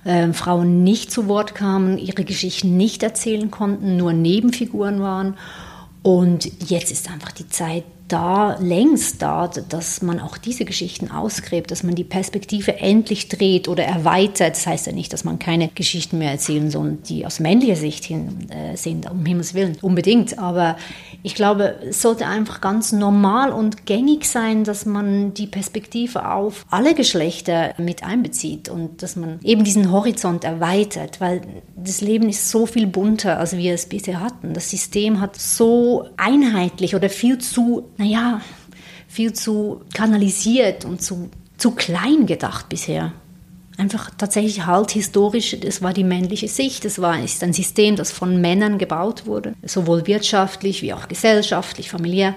ähm, 0.06 0.34
Frauen 0.34 0.86
nicht 0.86 1.12
zu 1.12 1.28
Wort 1.28 1.54
kamen, 1.54 1.98
ihre 1.98 2.24
Geschichten 2.24 2.78
nicht 2.78 3.04
erzählen 3.04 3.52
konnten, 3.52 3.98
nur 3.98 4.14
Nebenfiguren 4.14 5.02
waren. 5.02 5.36
Und 6.02 6.50
jetzt 6.70 6.94
ist 6.94 7.12
einfach 7.12 7.34
die 7.34 7.50
Zeit 7.50 7.84
da 8.14 8.58
längst 8.60 9.24
da, 9.24 9.48
dass 9.48 10.04
man 10.04 10.20
auch 10.20 10.38
diese 10.38 10.66
Geschichten 10.66 11.10
ausgräbt, 11.10 11.72
dass 11.72 11.82
man 11.82 11.96
die 11.96 12.04
Perspektive 12.04 12.80
endlich 12.80 13.28
dreht 13.28 13.68
oder 13.68 13.86
erweitert. 13.86 14.56
Das 14.56 14.68
heißt 14.68 14.86
ja 14.86 14.94
nicht, 14.94 15.12
dass 15.14 15.24
man 15.24 15.40
keine 15.40 15.70
Geschichten 15.70 16.20
mehr 16.20 16.30
erzählen 16.30 16.70
soll, 16.70 17.00
die 17.10 17.26
aus 17.26 17.40
männlicher 17.40 17.76
Sicht 17.76 18.06
hin 18.06 18.52
äh, 18.52 18.78
sind, 18.78 19.10
um 19.10 19.26
Himmels 19.26 19.56
Willen, 19.56 19.78
unbedingt. 19.82 20.38
Aber 20.38 20.78
ich 21.24 21.34
glaube, 21.34 21.80
es 21.90 22.04
sollte 22.04 22.28
einfach 22.28 22.62
ganz 22.62 22.92
normal 22.92 23.52
und 23.52 23.88
gängig 23.88 24.26
sein, 24.26 24.64
dass 24.64 24.86
man 24.86 25.34
die 25.34 25.48
Perspektive 25.48 26.30
auf 26.30 26.68
alle 26.70 26.94
Geschlechter 26.94 27.74
mit 27.80 28.04
einbezieht 28.04 28.70
und 28.70 29.02
dass 29.02 29.16
man 29.16 29.40
eben 29.44 29.64
diesen 29.64 29.92
Horizont 29.92 30.44
erweitert, 30.44 31.20
weil 31.20 31.42
das 31.76 32.02
Leben 32.02 32.30
ist 32.30 32.52
so 32.52 32.68
viel 32.68 32.86
bunter, 32.86 33.40
als 33.40 33.58
wir 33.58 33.74
es 33.74 33.88
bisher 33.88 34.20
hatten. 34.20 34.54
Das 34.54 34.70
System 34.70 35.20
hat 35.20 35.36
so 35.36 36.06
einheitlich 36.18 36.96
oder 36.96 37.10
viel 37.10 37.40
zu 37.40 37.90
naja, 38.04 38.42
viel 39.08 39.34
zu 39.34 39.82
kanalisiert 39.94 40.86
und 40.86 41.02
zu, 41.02 41.30
zu 41.58 41.72
klein 41.72 42.26
gedacht 42.26 42.70
bisher. 42.70 43.14
Einfach 43.78 44.12
tatsächlich 44.18 44.66
halt 44.66 44.92
historisch, 44.92 45.58
das 45.60 45.82
war 45.82 45.94
die 45.94 46.04
männliche 46.04 46.48
Sicht, 46.48 46.86
das 46.86 47.00
war 47.00 47.20
ist 47.24 47.44
ein 47.44 47.54
System, 47.54 47.96
das 47.96 48.12
von 48.12 48.40
Männern 48.40 48.78
gebaut 48.78 49.26
wurde, 49.26 49.54
sowohl 49.64 50.06
wirtschaftlich 50.06 50.82
wie 50.84 50.94
auch 50.94 51.08
gesellschaftlich, 51.08 51.90
familiär. 51.90 52.36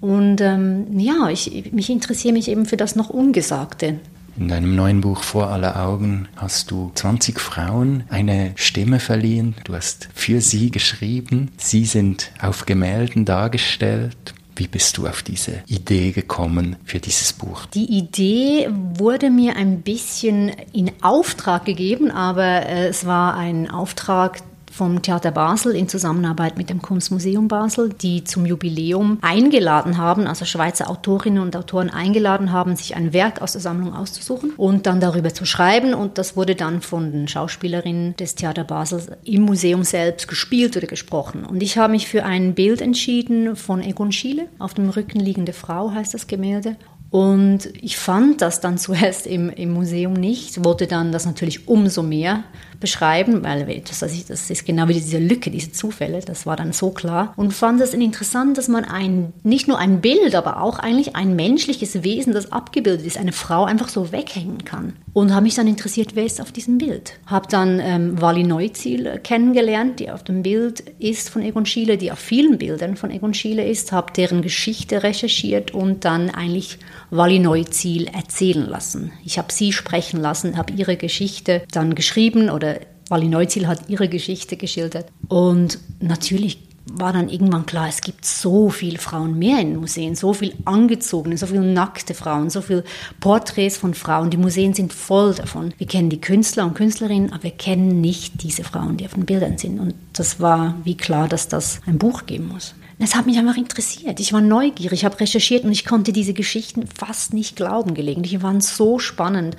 Und 0.00 0.40
ähm, 0.40 0.98
ja, 0.98 1.28
ich, 1.30 1.72
mich 1.72 1.90
interessiere 1.90 2.32
mich 2.32 2.48
eben 2.48 2.66
für 2.66 2.76
das 2.76 2.94
noch 2.94 3.10
Ungesagte. 3.10 3.98
In 4.38 4.46
deinem 4.46 4.76
neuen 4.76 5.00
Buch 5.00 5.24
Vor 5.24 5.48
aller 5.48 5.84
Augen 5.84 6.28
hast 6.36 6.70
du 6.70 6.92
20 6.94 7.40
Frauen 7.40 8.04
eine 8.08 8.52
Stimme 8.54 9.00
verliehen. 9.00 9.56
Du 9.64 9.74
hast 9.74 10.08
für 10.14 10.40
sie 10.40 10.70
geschrieben. 10.70 11.50
Sie 11.56 11.84
sind 11.84 12.30
auf 12.40 12.64
Gemälden 12.64 13.24
dargestellt. 13.24 14.34
Wie 14.58 14.66
bist 14.66 14.98
du 14.98 15.06
auf 15.06 15.22
diese 15.22 15.62
Idee 15.68 16.10
gekommen 16.10 16.76
für 16.84 16.98
dieses 16.98 17.32
Buch? 17.32 17.66
Die 17.66 17.96
Idee 17.96 18.68
wurde 18.94 19.30
mir 19.30 19.54
ein 19.54 19.82
bisschen 19.82 20.48
in 20.72 20.90
Auftrag 21.00 21.64
gegeben, 21.64 22.10
aber 22.10 22.66
äh, 22.66 22.88
es 22.88 23.06
war 23.06 23.36
ein 23.36 23.70
Auftrag, 23.70 24.40
vom 24.78 25.02
Theater 25.02 25.32
Basel 25.32 25.74
in 25.74 25.88
Zusammenarbeit 25.88 26.56
mit 26.56 26.70
dem 26.70 26.80
Kunstmuseum 26.80 27.48
Basel, 27.48 27.92
die 27.92 28.22
zum 28.22 28.46
Jubiläum 28.46 29.18
eingeladen 29.22 29.98
haben, 29.98 30.28
also 30.28 30.44
Schweizer 30.44 30.88
Autorinnen 30.88 31.42
und 31.42 31.56
Autoren 31.56 31.90
eingeladen 31.90 32.52
haben, 32.52 32.76
sich 32.76 32.94
ein 32.94 33.12
Werk 33.12 33.42
aus 33.42 33.52
der 33.52 33.60
Sammlung 33.60 33.92
auszusuchen 33.92 34.52
und 34.56 34.86
dann 34.86 35.00
darüber 35.00 35.34
zu 35.34 35.44
schreiben. 35.46 35.94
Und 35.94 36.16
das 36.16 36.36
wurde 36.36 36.54
dann 36.54 36.80
von 36.80 37.10
den 37.10 37.26
Schauspielerinnen 37.26 38.14
des 38.14 38.36
Theater 38.36 38.62
Basel 38.62 39.18
im 39.24 39.42
Museum 39.42 39.82
selbst 39.82 40.28
gespielt 40.28 40.76
oder 40.76 40.86
gesprochen. 40.86 41.44
Und 41.44 41.60
ich 41.60 41.76
habe 41.76 41.90
mich 41.90 42.06
für 42.06 42.24
ein 42.24 42.54
Bild 42.54 42.80
entschieden 42.80 43.56
von 43.56 43.82
Egon 43.82 44.12
Schiele. 44.12 44.46
Auf 44.60 44.74
dem 44.74 44.90
Rücken 44.90 45.18
liegende 45.18 45.54
Frau 45.54 45.90
heißt 45.90 46.14
das 46.14 46.28
Gemälde. 46.28 46.76
Und 47.10 47.70
ich 47.80 47.96
fand 47.96 48.42
das 48.42 48.60
dann 48.60 48.78
zuerst 48.78 49.26
im, 49.26 49.50
im 49.50 49.72
Museum 49.72 50.12
nicht, 50.12 50.64
wollte 50.64 50.86
dann 50.86 51.12
das 51.12 51.26
natürlich 51.26 51.68
umso 51.68 52.02
mehr 52.02 52.44
beschreiben, 52.80 53.42
weil 53.44 53.82
das, 53.86 54.00
das 54.00 54.50
ist 54.50 54.66
genau 54.66 54.88
wie 54.88 54.94
diese 54.94 55.18
Lücke, 55.18 55.50
diese 55.50 55.72
Zufälle, 55.72 56.20
das 56.20 56.46
war 56.46 56.56
dann 56.56 56.72
so 56.72 56.90
klar. 56.90 57.32
Und 57.36 57.52
fand 57.52 57.80
es 57.80 57.94
interessant, 57.94 58.58
dass 58.58 58.68
man 58.68 58.84
ein, 58.84 59.32
nicht 59.42 59.68
nur 59.68 59.78
ein 59.78 60.00
Bild, 60.00 60.34
aber 60.34 60.62
auch 60.62 60.78
eigentlich 60.78 61.16
ein 61.16 61.34
menschliches 61.34 62.02
Wesen, 62.04 62.32
das 62.32 62.52
abgebildet 62.52 63.06
ist, 63.06 63.18
eine 63.18 63.32
Frau 63.32 63.64
einfach 63.64 63.88
so 63.88 64.12
weghängen 64.12 64.64
kann. 64.64 64.94
Und 65.12 65.34
habe 65.34 65.44
mich 65.44 65.56
dann 65.56 65.66
interessiert, 65.66 66.14
wer 66.14 66.24
ist 66.24 66.40
auf 66.40 66.52
diesem 66.52 66.78
Bild. 66.78 67.14
Habe 67.26 67.48
dann 67.48 67.80
ähm, 67.80 68.20
Wally 68.20 68.44
Neuziel 68.44 69.18
kennengelernt, 69.22 69.98
die 69.98 70.10
auf 70.10 70.22
dem 70.22 70.42
Bild 70.42 70.80
ist 70.98 71.30
von 71.30 71.42
Egon 71.42 71.66
Schiele, 71.66 71.98
die 71.98 72.12
auf 72.12 72.18
vielen 72.18 72.58
Bildern 72.58 72.96
von 72.96 73.10
Egon 73.10 73.34
Schiele 73.34 73.66
ist, 73.66 73.90
habe 73.90 74.12
deren 74.12 74.42
Geschichte 74.42 75.02
recherchiert 75.02 75.72
und 75.72 76.04
dann 76.04 76.30
eigentlich 76.30 76.78
Wally 77.10 77.38
Neuziel 77.38 78.06
erzählen 78.06 78.66
lassen. 78.68 79.12
Ich 79.24 79.38
habe 79.38 79.52
sie 79.52 79.72
sprechen 79.72 80.20
lassen, 80.20 80.56
habe 80.56 80.72
ihre 80.74 80.96
Geschichte 80.96 81.62
dann 81.72 81.94
geschrieben 81.94 82.50
oder 82.50 82.67
Wally 83.08 83.28
Neuziel 83.28 83.66
hat 83.66 83.88
ihre 83.88 84.08
Geschichte 84.08 84.56
geschildert. 84.56 85.06
Und 85.28 85.78
natürlich 86.00 86.68
war 86.92 87.12
dann 87.12 87.28
irgendwann 87.28 87.66
klar, 87.66 87.88
es 87.88 88.00
gibt 88.00 88.24
so 88.24 88.70
viele 88.70 88.98
Frauen 88.98 89.38
mehr 89.38 89.60
in 89.60 89.76
Museen, 89.76 90.14
so 90.14 90.32
viel 90.32 90.54
angezogene, 90.64 91.36
so 91.36 91.46
viele 91.46 91.60
nackte 91.60 92.14
Frauen, 92.14 92.50
so 92.50 92.60
viele 92.60 92.84
Porträts 93.20 93.76
von 93.76 93.94
Frauen. 93.94 94.30
Die 94.30 94.36
Museen 94.36 94.74
sind 94.74 94.92
voll 94.92 95.34
davon. 95.34 95.74
Wir 95.78 95.86
kennen 95.86 96.10
die 96.10 96.20
Künstler 96.20 96.64
und 96.64 96.74
Künstlerinnen, 96.74 97.32
aber 97.32 97.44
wir 97.44 97.50
kennen 97.50 98.00
nicht 98.00 98.42
diese 98.42 98.64
Frauen, 98.64 98.96
die 98.96 99.06
auf 99.06 99.14
den 99.14 99.26
Bildern 99.26 99.58
sind. 99.58 99.80
Und 99.80 99.94
das 100.12 100.40
war 100.40 100.76
wie 100.84 100.96
klar, 100.96 101.28
dass 101.28 101.48
das 101.48 101.80
ein 101.86 101.98
Buch 101.98 102.26
geben 102.26 102.48
muss. 102.48 102.74
Es 103.00 103.14
hat 103.14 103.26
mich 103.26 103.38
einfach 103.38 103.56
interessiert. 103.56 104.18
Ich 104.18 104.32
war 104.32 104.40
neugierig, 104.40 105.00
ich 105.00 105.04
habe 105.04 105.20
recherchiert 105.20 105.64
und 105.64 105.70
ich 105.70 105.84
konnte 105.84 106.12
diese 106.12 106.32
Geschichten 106.32 106.88
fast 106.88 107.32
nicht 107.32 107.54
glauben 107.54 107.94
gelegentlich. 107.94 108.32
Die 108.32 108.42
waren 108.42 108.60
so 108.60 108.98
spannend 108.98 109.56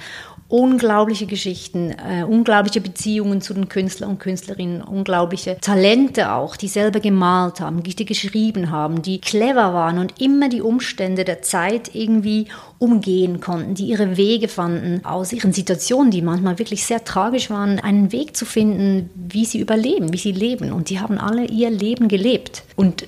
unglaubliche 0.49 1.27
Geschichten, 1.27 1.91
äh, 1.91 2.23
unglaubliche 2.23 2.81
Beziehungen 2.81 3.39
zu 3.39 3.53
den 3.53 3.69
Künstlern 3.69 4.09
und 4.09 4.19
Künstlerinnen, 4.19 4.81
unglaubliche 4.81 5.57
Talente 5.61 6.33
auch, 6.33 6.55
die 6.57 6.67
selber 6.67 6.99
gemalt 6.99 7.61
haben, 7.61 7.83
die 7.83 8.05
geschrieben 8.05 8.71
haben, 8.71 9.03
die 9.03 9.21
clever 9.21 9.73
waren 9.73 9.99
und 9.99 10.19
immer 10.19 10.49
die 10.49 10.61
Umstände 10.61 11.23
der 11.23 11.43
Zeit 11.43 11.93
irgendwie 11.93 12.47
umgehen 12.79 13.39
konnten, 13.41 13.75
die 13.75 13.85
ihre 13.85 14.17
Wege 14.17 14.47
fanden, 14.47 15.05
aus 15.05 15.31
ihren 15.33 15.53
Situationen, 15.53 16.09
die 16.11 16.23
manchmal 16.23 16.57
wirklich 16.57 16.83
sehr 16.83 17.03
tragisch 17.03 17.51
waren, 17.51 17.79
einen 17.79 18.11
Weg 18.11 18.35
zu 18.35 18.45
finden, 18.45 19.11
wie 19.15 19.45
sie 19.45 19.59
überleben, 19.59 20.11
wie 20.13 20.17
sie 20.17 20.31
leben. 20.31 20.71
Und 20.71 20.89
die 20.89 20.99
haben 20.99 21.19
alle 21.19 21.45
ihr 21.45 21.69
Leben 21.69 22.07
gelebt. 22.07 22.63
Und 22.75 23.05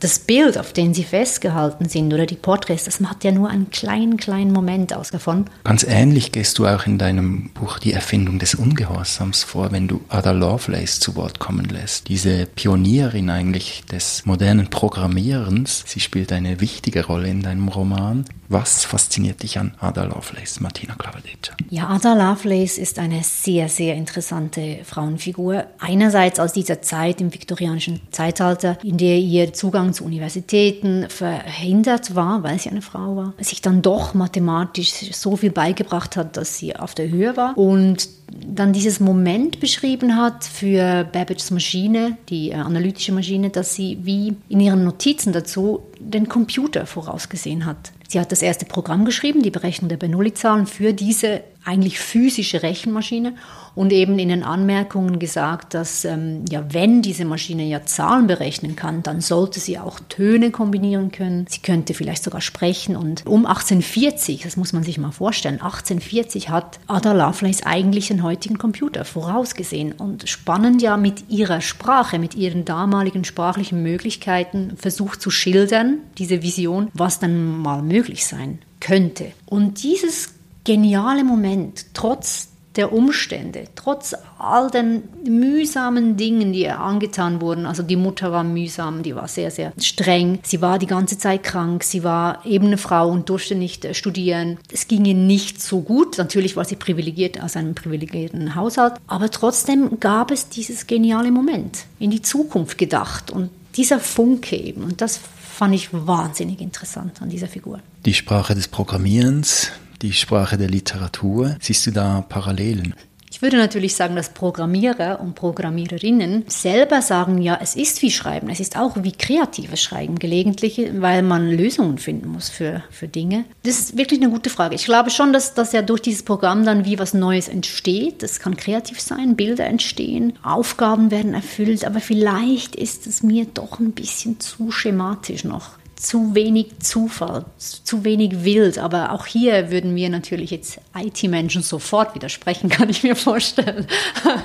das 0.00 0.18
Bild, 0.18 0.58
auf 0.58 0.72
dem 0.72 0.94
sie 0.94 1.04
festgehalten 1.04 1.88
sind 1.88 2.12
oder 2.12 2.26
die 2.26 2.34
Porträts, 2.34 2.84
das 2.84 3.00
macht 3.00 3.24
ja 3.24 3.32
nur 3.32 3.48
einen 3.48 3.70
kleinen, 3.70 4.16
kleinen 4.16 4.52
Moment 4.52 4.94
aus 4.94 5.10
davon. 5.10 5.46
Ganz 5.64 5.84
ähnlich 5.84 6.32
gehst 6.32 6.58
du 6.58 6.66
auch 6.66 6.86
in 6.86 6.98
deinem 6.98 7.50
Buch 7.50 7.78
Die 7.78 7.92
Erfindung 7.92 8.38
des 8.38 8.54
Ungehorsams 8.54 9.44
vor, 9.44 9.72
wenn 9.72 9.88
du 9.88 10.02
Ada 10.08 10.32
Lovelace 10.32 11.00
zu 11.00 11.16
Wort 11.16 11.38
kommen 11.38 11.66
lässt. 11.66 12.08
Diese 12.08 12.46
Pionierin 12.46 13.30
eigentlich 13.30 13.84
des 13.90 14.26
modernen 14.26 14.68
Programmierens. 14.68 15.84
Sie 15.86 16.00
spielt 16.00 16.32
eine 16.32 16.60
wichtige 16.60 17.06
Rolle 17.06 17.28
in 17.28 17.42
deinem 17.42 17.68
Roman. 17.68 18.24
Was 18.48 18.84
fasziniert 18.84 19.42
dich 19.42 19.58
an 19.58 19.74
Ada 19.80 20.04
Lovelace, 20.04 20.60
Martina 20.60 20.94
Klavadeccia? 20.94 21.56
Ja, 21.68 21.88
Ada 21.88 22.14
Lovelace 22.14 22.78
ist 22.78 22.98
eine 22.98 23.24
sehr, 23.24 23.68
sehr 23.68 23.96
interessante 23.96 24.80
Frauenfigur. 24.84 25.64
Einerseits 25.80 26.38
aus 26.38 26.52
dieser 26.52 26.80
Zeit 26.80 27.20
im 27.20 27.34
viktorianischen 27.34 28.00
Zeitalter, 28.12 28.78
in 28.84 28.98
der 28.98 29.18
ihr 29.18 29.52
Zugang 29.52 29.85
zu 29.92 30.04
Universitäten 30.04 31.08
verhindert 31.08 32.14
war, 32.14 32.42
weil 32.42 32.58
sie 32.58 32.70
eine 32.70 32.82
Frau 32.82 33.16
war, 33.16 33.34
sich 33.38 33.60
dann 33.60 33.82
doch 33.82 34.14
mathematisch 34.14 34.92
so 35.12 35.36
viel 35.36 35.50
beigebracht 35.50 36.16
hat, 36.16 36.36
dass 36.36 36.58
sie 36.58 36.76
auf 36.76 36.94
der 36.94 37.08
Höhe 37.08 37.36
war 37.36 37.56
und 37.56 38.08
dann 38.46 38.72
dieses 38.72 39.00
Moment 39.00 39.60
beschrieben 39.60 40.16
hat 40.16 40.44
für 40.44 41.04
Babbage's 41.04 41.50
Maschine, 41.50 42.18
die 42.28 42.50
äh, 42.50 42.54
analytische 42.54 43.12
Maschine, 43.12 43.50
dass 43.50 43.74
sie 43.74 43.98
wie 44.02 44.34
in 44.48 44.60
ihren 44.60 44.84
Notizen 44.84 45.32
dazu 45.32 45.82
den 45.98 46.28
Computer 46.28 46.86
vorausgesehen 46.86 47.66
hat. 47.66 47.92
Sie 48.08 48.20
hat 48.20 48.32
das 48.32 48.42
erste 48.42 48.66
Programm 48.66 49.04
geschrieben, 49.04 49.42
die 49.42 49.50
Berechnung 49.50 49.88
der 49.88 49.96
Bernoulli-Zahlen 49.96 50.66
für 50.66 50.92
diese 50.92 51.42
eigentlich 51.66 51.98
physische 51.98 52.62
Rechenmaschine 52.62 53.34
und 53.74 53.92
eben 53.92 54.18
in 54.18 54.30
den 54.30 54.42
Anmerkungen 54.42 55.18
gesagt, 55.18 55.74
dass 55.74 56.04
ähm, 56.04 56.44
ja, 56.48 56.64
wenn 56.72 57.02
diese 57.02 57.24
Maschine 57.24 57.64
ja 57.64 57.84
Zahlen 57.84 58.26
berechnen 58.26 58.76
kann, 58.76 59.02
dann 59.02 59.20
sollte 59.20 59.60
sie 59.60 59.78
auch 59.78 60.00
Töne 60.08 60.50
kombinieren 60.50 61.12
können. 61.12 61.46
Sie 61.48 61.60
könnte 61.60 61.92
vielleicht 61.92 62.24
sogar 62.24 62.40
sprechen 62.40 62.96
und 62.96 63.26
um 63.26 63.44
1840, 63.44 64.42
das 64.42 64.56
muss 64.56 64.72
man 64.72 64.82
sich 64.82 64.96
mal 64.96 65.10
vorstellen, 65.10 65.60
1840 65.60 66.48
hat 66.48 66.78
Ada 66.86 67.12
Lovelace 67.12 67.64
eigentlich 67.64 68.08
den 68.08 68.22
heutigen 68.22 68.58
Computer 68.58 69.04
vorausgesehen 69.04 69.92
und 69.92 70.28
spannend 70.28 70.80
ja 70.80 70.96
mit 70.96 71.28
ihrer 71.28 71.60
Sprache, 71.60 72.18
mit 72.18 72.34
ihren 72.34 72.64
damaligen 72.64 73.24
sprachlichen 73.24 73.82
Möglichkeiten 73.82 74.76
versucht 74.76 75.20
zu 75.20 75.30
schildern, 75.30 75.98
diese 76.16 76.42
Vision, 76.42 76.88
was 76.94 77.18
dann 77.18 77.58
mal 77.58 77.82
möglich 77.82 78.24
sein 78.24 78.60
könnte. 78.80 79.32
Und 79.46 79.82
dieses 79.82 80.35
geniale 80.66 81.22
Moment, 81.22 81.86
trotz 81.94 82.48
der 82.74 82.92
Umstände, 82.92 83.68
trotz 83.74 84.14
all 84.38 84.70
den 84.70 85.04
mühsamen 85.24 86.18
Dingen, 86.18 86.52
die 86.52 86.64
ihr 86.64 86.78
angetan 86.78 87.40
wurden. 87.40 87.64
Also 87.64 87.82
die 87.82 87.96
Mutter 87.96 88.32
war 88.32 88.44
mühsam, 88.44 89.02
die 89.02 89.14
war 89.14 89.28
sehr, 89.28 89.50
sehr 89.50 89.72
streng. 89.78 90.40
Sie 90.42 90.60
war 90.60 90.78
die 90.78 90.86
ganze 90.86 91.16
Zeit 91.16 91.42
krank. 91.42 91.84
Sie 91.84 92.04
war 92.04 92.44
eben 92.44 92.66
eine 92.66 92.76
Frau 92.76 93.08
und 93.08 93.30
durfte 93.30 93.54
nicht 93.54 93.86
äh, 93.86 93.94
studieren. 93.94 94.58
Es 94.70 94.88
ging 94.88 95.06
ihr 95.06 95.14
nicht 95.14 95.62
so 95.62 95.80
gut. 95.80 96.18
Natürlich 96.18 96.56
war 96.56 96.66
sie 96.66 96.76
privilegiert 96.76 97.40
aus 97.40 97.56
einem 97.56 97.74
privilegierten 97.74 98.54
Haushalt. 98.54 98.94
Aber 99.06 99.30
trotzdem 99.30 99.98
gab 99.98 100.30
es 100.30 100.50
dieses 100.50 100.86
geniale 100.86 101.30
Moment, 101.30 101.84
in 101.98 102.10
die 102.10 102.20
Zukunft 102.20 102.76
gedacht. 102.76 103.30
Und 103.30 103.48
dieser 103.76 104.00
Funke 104.00 104.56
eben. 104.56 104.84
Und 104.84 105.00
das 105.00 105.18
fand 105.56 105.74
ich 105.74 105.88
wahnsinnig 105.92 106.60
interessant 106.60 107.22
an 107.22 107.30
dieser 107.30 107.48
Figur. 107.48 107.80
Die 108.04 108.12
Sprache 108.12 108.54
des 108.54 108.68
Programmierens, 108.68 109.70
die 110.06 110.12
Sprache 110.12 110.56
der 110.56 110.68
Literatur. 110.68 111.56
Siehst 111.60 111.86
du 111.86 111.90
da 111.90 112.24
Parallelen? 112.28 112.94
Ich 113.28 113.42
würde 113.42 113.58
natürlich 113.58 113.94
sagen, 113.96 114.14
dass 114.16 114.30
Programmierer 114.30 115.20
und 115.20 115.34
Programmiererinnen 115.34 116.44
selber 116.46 117.02
sagen, 117.02 117.42
ja, 117.42 117.58
es 117.60 117.74
ist 117.74 118.00
wie 118.00 118.10
Schreiben, 118.10 118.48
es 118.48 118.60
ist 118.60 118.78
auch 118.78 118.96
wie 119.02 119.12
kreatives 119.12 119.82
Schreiben 119.82 120.18
gelegentlich, 120.18 120.80
weil 120.94 121.22
man 121.22 121.50
Lösungen 121.50 121.98
finden 121.98 122.28
muss 122.28 122.48
für, 122.48 122.82
für 122.88 123.08
Dinge. 123.08 123.44
Das 123.64 123.78
ist 123.78 123.98
wirklich 123.98 124.22
eine 124.22 124.30
gute 124.30 124.48
Frage. 124.48 124.76
Ich 124.76 124.86
glaube 124.86 125.10
schon, 125.10 125.32
dass, 125.34 125.52
dass 125.52 125.72
ja 125.72 125.82
durch 125.82 126.00
dieses 126.00 126.22
Programm 126.22 126.64
dann 126.64 126.86
wie 126.86 126.98
was 126.98 127.12
Neues 127.12 127.48
entsteht. 127.48 128.22
Das 128.22 128.38
kann 128.38 128.56
kreativ 128.56 129.00
sein, 129.00 129.36
Bilder 129.36 129.66
entstehen, 129.66 130.38
Aufgaben 130.42 131.10
werden 131.10 131.34
erfüllt, 131.34 131.84
aber 131.84 132.00
vielleicht 132.00 132.76
ist 132.76 133.06
es 133.06 133.22
mir 133.22 133.44
doch 133.44 133.80
ein 133.80 133.92
bisschen 133.92 134.40
zu 134.40 134.70
schematisch 134.70 135.44
noch 135.44 135.72
zu 135.96 136.34
wenig 136.34 136.78
Zufall, 136.80 137.46
zu 137.58 138.04
wenig 138.04 138.44
wild. 138.44 138.78
Aber 138.78 139.12
auch 139.12 139.26
hier 139.26 139.70
würden 139.70 139.94
mir 139.94 140.08
natürlich 140.08 140.50
jetzt 140.50 140.78
IT-Menschen 140.96 141.62
sofort 141.62 142.14
widersprechen, 142.14 142.68
kann 142.70 142.88
ich 142.88 143.02
mir 143.02 143.16
vorstellen, 143.16 143.86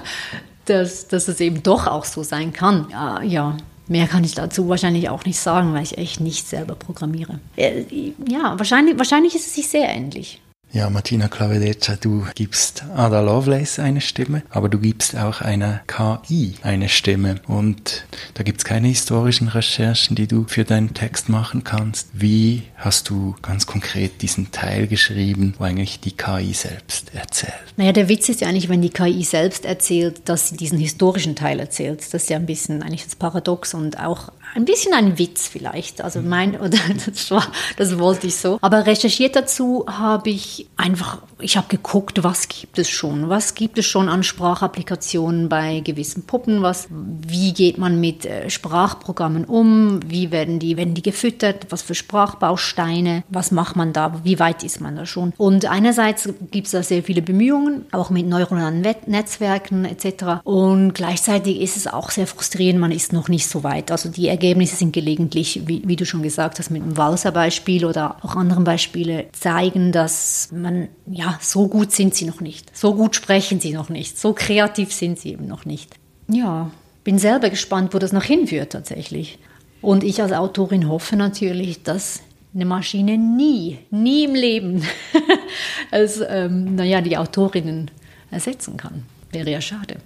dass, 0.66 1.08
dass 1.08 1.28
es 1.28 1.40
eben 1.40 1.62
doch 1.64 1.88
auch 1.88 2.06
so 2.06 2.24
sein 2.24 2.54
kann. 2.54 2.88
Ja, 2.92 3.22
ja. 3.22 3.58
Mehr 3.88 4.08
kann 4.08 4.24
ich 4.24 4.36
dazu 4.36 4.70
wahrscheinlich 4.70 5.10
auch 5.10 5.26
nicht 5.26 5.38
sagen, 5.38 5.74
weil 5.74 5.84
ich 5.84 5.98
echt 5.98 6.22
nicht 6.22 6.48
selber 6.48 6.76
programmiere. 6.76 7.40
Äh, 7.58 7.84
ja, 8.26 8.58
wahrscheinlich, 8.58 8.98
wahrscheinlich 8.98 9.36
ist 9.36 9.48
es 9.48 9.56
sich 9.56 9.68
sehr 9.68 9.90
ähnlich. 9.90 10.40
Ja, 10.74 10.90
Martina 10.90 11.28
Clavedeccia, 11.28 11.98
du 12.00 12.26
gibst 12.34 12.86
Ada 12.96 13.20
Lovelace 13.20 13.80
eine 13.80 14.00
Stimme, 14.00 14.44
aber 14.50 14.70
du 14.70 14.80
gibst 14.80 15.18
auch 15.18 15.42
einer 15.42 15.82
KI 15.86 16.54
eine 16.62 16.88
Stimme. 16.88 17.42
Und 17.46 18.06
da 18.36 18.44
gibt's 18.44 18.64
keine 18.64 18.88
historischen 18.88 19.50
Recherchen, 19.50 20.16
die 20.16 20.28
du 20.28 20.46
für 20.48 20.64
deinen 20.64 20.94
Text 20.94 21.28
machen 21.28 21.66
kannst. 21.66 22.08
Wie 22.14 22.64
hast 22.78 23.10
du 23.10 23.36
ganz 23.42 23.66
konkret 23.68 24.22
diesen 24.22 24.52
Teil 24.52 24.88
geschrieben, 24.88 25.56
wo 25.58 25.66
eigentlich 25.66 26.00
die 26.00 26.14
KI 26.14 26.54
selbst 26.54 27.14
erzählt? 27.14 27.54
Naja, 27.76 27.92
der 27.92 28.08
Witz 28.08 28.30
ist 28.30 28.40
ja 28.40 28.48
eigentlich, 28.48 28.70
wenn 28.70 28.82
die 28.82 28.92
KI 28.92 29.26
selbst 29.26 29.66
erzählt, 29.66 30.30
dass 30.30 30.48
sie 30.48 30.58
diesen 30.58 30.80
historischen 30.80 31.36
Teil 31.36 31.60
erzählt. 31.60 32.00
Das 32.00 32.14
ist 32.14 32.30
ja 32.30 32.38
ein 32.38 32.46
bisschen 32.46 32.82
eigentlich 32.82 33.04
das 33.04 33.18
Paradox 33.18 33.74
und 33.74 34.00
auch 34.00 34.32
ein 34.54 34.66
bisschen 34.66 34.94
ein 34.94 35.18
Witz 35.18 35.48
vielleicht. 35.48 36.02
Also 36.02 36.22
mein, 36.22 36.56
oder 36.60 36.78
das 37.06 37.32
war, 37.32 37.46
das 37.78 37.98
wollte 38.00 38.28
ich 38.28 38.38
so. 38.38 38.58
Aber 38.62 38.86
recherchiert 38.86 39.36
dazu 39.36 39.86
habe 39.88 40.30
ich 40.30 40.68
einfach, 40.78 41.20
ich 41.42 41.58
habe 41.58 41.68
geguckt, 41.68 42.24
was 42.24 42.48
gibt 42.48 42.80
es 42.80 42.90
schon? 42.90 43.30
Was 43.30 43.56
gibt 43.56 43.78
es 43.78 43.86
schon 43.86 44.10
an 44.10 44.24
Sprachapplikationen 44.24 45.50
bei 45.50 45.80
gewissen 45.82 46.26
Puppen? 46.26 46.62
Was, 46.62 46.88
wie 46.90 47.54
geht 47.54 47.78
man 47.78 48.00
mit 48.00 48.26
äh, 48.26 48.50
Sprachprogrammen 48.50 49.46
um? 49.46 50.00
Wie 50.06 50.32
werden 50.32 50.60
die, 50.60 50.78
werden 50.78 50.94
die 50.94 51.02
gefüttert? 51.02 51.68
Was 51.70 51.82
für 51.82 51.96
Sprachbausteine? 51.96 53.24
Was 53.30 53.52
macht 53.52 53.76
man 53.76 53.94
da? 53.94 54.24
Wie 54.24 54.40
weit 54.40 54.64
ist 54.64 54.82
man 54.82 54.96
da 54.96 55.06
schon? 55.06 55.34
Und 55.38 55.66
einerseits 55.66 56.30
gibt 56.52 56.68
es 56.68 56.72
da 56.72 56.84
sehr 56.84 57.04
viele 57.04 57.22
Bemühungen, 57.22 57.86
auch 57.92 58.10
mit 58.10 58.28
neuronalen 58.28 58.82
Netzwerken 58.82 59.86
etc. 59.86 60.42
Und 60.44 60.94
gleichzeitig 60.94 61.62
ist 61.62 61.78
es 61.78 61.88
auch 61.88 62.12
sehr 62.12 62.28
frustrierend, 62.28 62.80
man 62.80 62.92
ist 62.92 63.14
noch 63.14 63.30
nicht 63.30 63.48
so 63.48 63.64
weit. 63.64 63.92
Also 63.92 64.10
die 64.10 64.28
Ergebnisse 64.28 64.76
sind 64.76 64.94
gelegentlich, 64.94 65.62
wie, 65.66 65.82
wie 65.86 65.96
du 65.96 66.06
schon 66.06 66.22
gesagt 66.22 66.60
hast, 66.60 66.70
mit 66.70 66.84
dem 66.84 66.98
Walser-Beispiel 66.98 67.86
oder 67.86 68.18
auch 68.22 68.36
anderen 68.36 68.64
Beispiele 68.64 69.26
zeigen, 69.32 69.92
dass 69.92 70.50
man, 70.52 70.88
ja, 71.08 71.31
so 71.40 71.68
gut 71.68 71.92
sind 71.92 72.16
sie 72.16 72.26
noch 72.26 72.42
nicht. 72.42 72.76
So 72.76 72.96
gut 72.96 73.16
sprechen 73.16 73.60
sie 73.60 73.74
noch 73.74 73.90
nicht. 73.90 74.18
So 74.18 74.34
kreativ 74.34 74.94
sind 74.94 75.20
sie 75.20 75.34
eben 75.34 75.48
noch 75.48 75.66
nicht. 75.66 75.96
Ja, 76.28 76.72
bin 77.04 77.20
selber 77.20 77.50
gespannt, 77.50 77.94
wo 77.94 78.00
das 78.00 78.12
noch 78.12 78.24
hinführt 78.24 78.72
tatsächlich. 78.72 79.40
Und 79.82 80.04
ich 80.04 80.22
als 80.22 80.32
Autorin 80.32 80.88
hoffe 80.88 81.16
natürlich, 81.16 81.84
dass 81.84 82.22
eine 82.54 82.66
Maschine 82.66 83.18
nie, 83.18 83.80
nie 83.90 84.26
im 84.26 84.36
Leben 84.36 84.84
als, 85.92 86.22
ähm, 86.28 86.76
naja, 86.76 87.02
die 87.02 87.18
Autorinnen 87.18 87.90
ersetzen 88.30 88.78
kann. 88.78 89.04
Wäre 89.32 89.50
ja 89.50 89.62
schade 89.62 89.98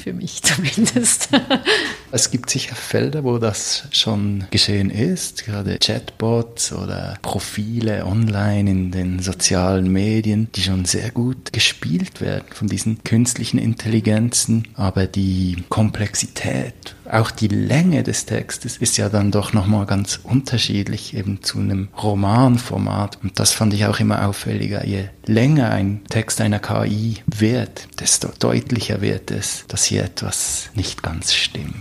für 0.00 0.12
mich 0.12 0.42
zumindest. 0.42 1.28
es 2.12 2.30
gibt 2.30 2.50
sicher 2.50 2.74
Felder, 2.74 3.24
wo 3.24 3.38
das 3.38 3.84
schon 3.92 4.44
geschehen 4.50 4.90
ist, 4.90 5.44
gerade 5.44 5.78
Chatbots 5.78 6.72
oder 6.72 7.18
Profile 7.22 8.04
online 8.06 8.70
in 8.70 8.90
den 8.90 9.20
sozialen 9.20 9.92
Medien, 9.92 10.48
die 10.54 10.62
schon 10.62 10.84
sehr 10.84 11.10
gut 11.10 11.52
gespielt 11.52 12.20
werden 12.20 12.46
von 12.52 12.68
diesen 12.68 13.04
künstlichen 13.04 13.58
Intelligenzen, 13.58 14.68
aber 14.74 15.06
die 15.06 15.64
Komplexität 15.68 16.96
auch 17.12 17.30
die 17.30 17.48
Länge 17.48 18.02
des 18.02 18.26
Textes 18.26 18.76
ist 18.76 18.96
ja 18.96 19.08
dann 19.08 19.30
doch 19.30 19.52
nochmal 19.52 19.86
ganz 19.86 20.20
unterschiedlich 20.22 21.14
eben 21.14 21.42
zu 21.42 21.58
einem 21.58 21.88
Romanformat. 22.02 23.18
Und 23.22 23.38
das 23.38 23.52
fand 23.52 23.74
ich 23.74 23.86
auch 23.86 24.00
immer 24.00 24.26
auffälliger. 24.26 24.86
Je 24.86 25.04
länger 25.26 25.70
ein 25.70 26.02
Text 26.08 26.40
einer 26.40 26.58
KI 26.58 27.18
wird, 27.26 27.88
desto 28.00 28.28
deutlicher 28.38 29.00
wird 29.00 29.30
es, 29.30 29.64
dass 29.68 29.84
hier 29.84 30.04
etwas 30.04 30.70
nicht 30.74 31.02
ganz 31.02 31.34
stimmt. 31.34 31.74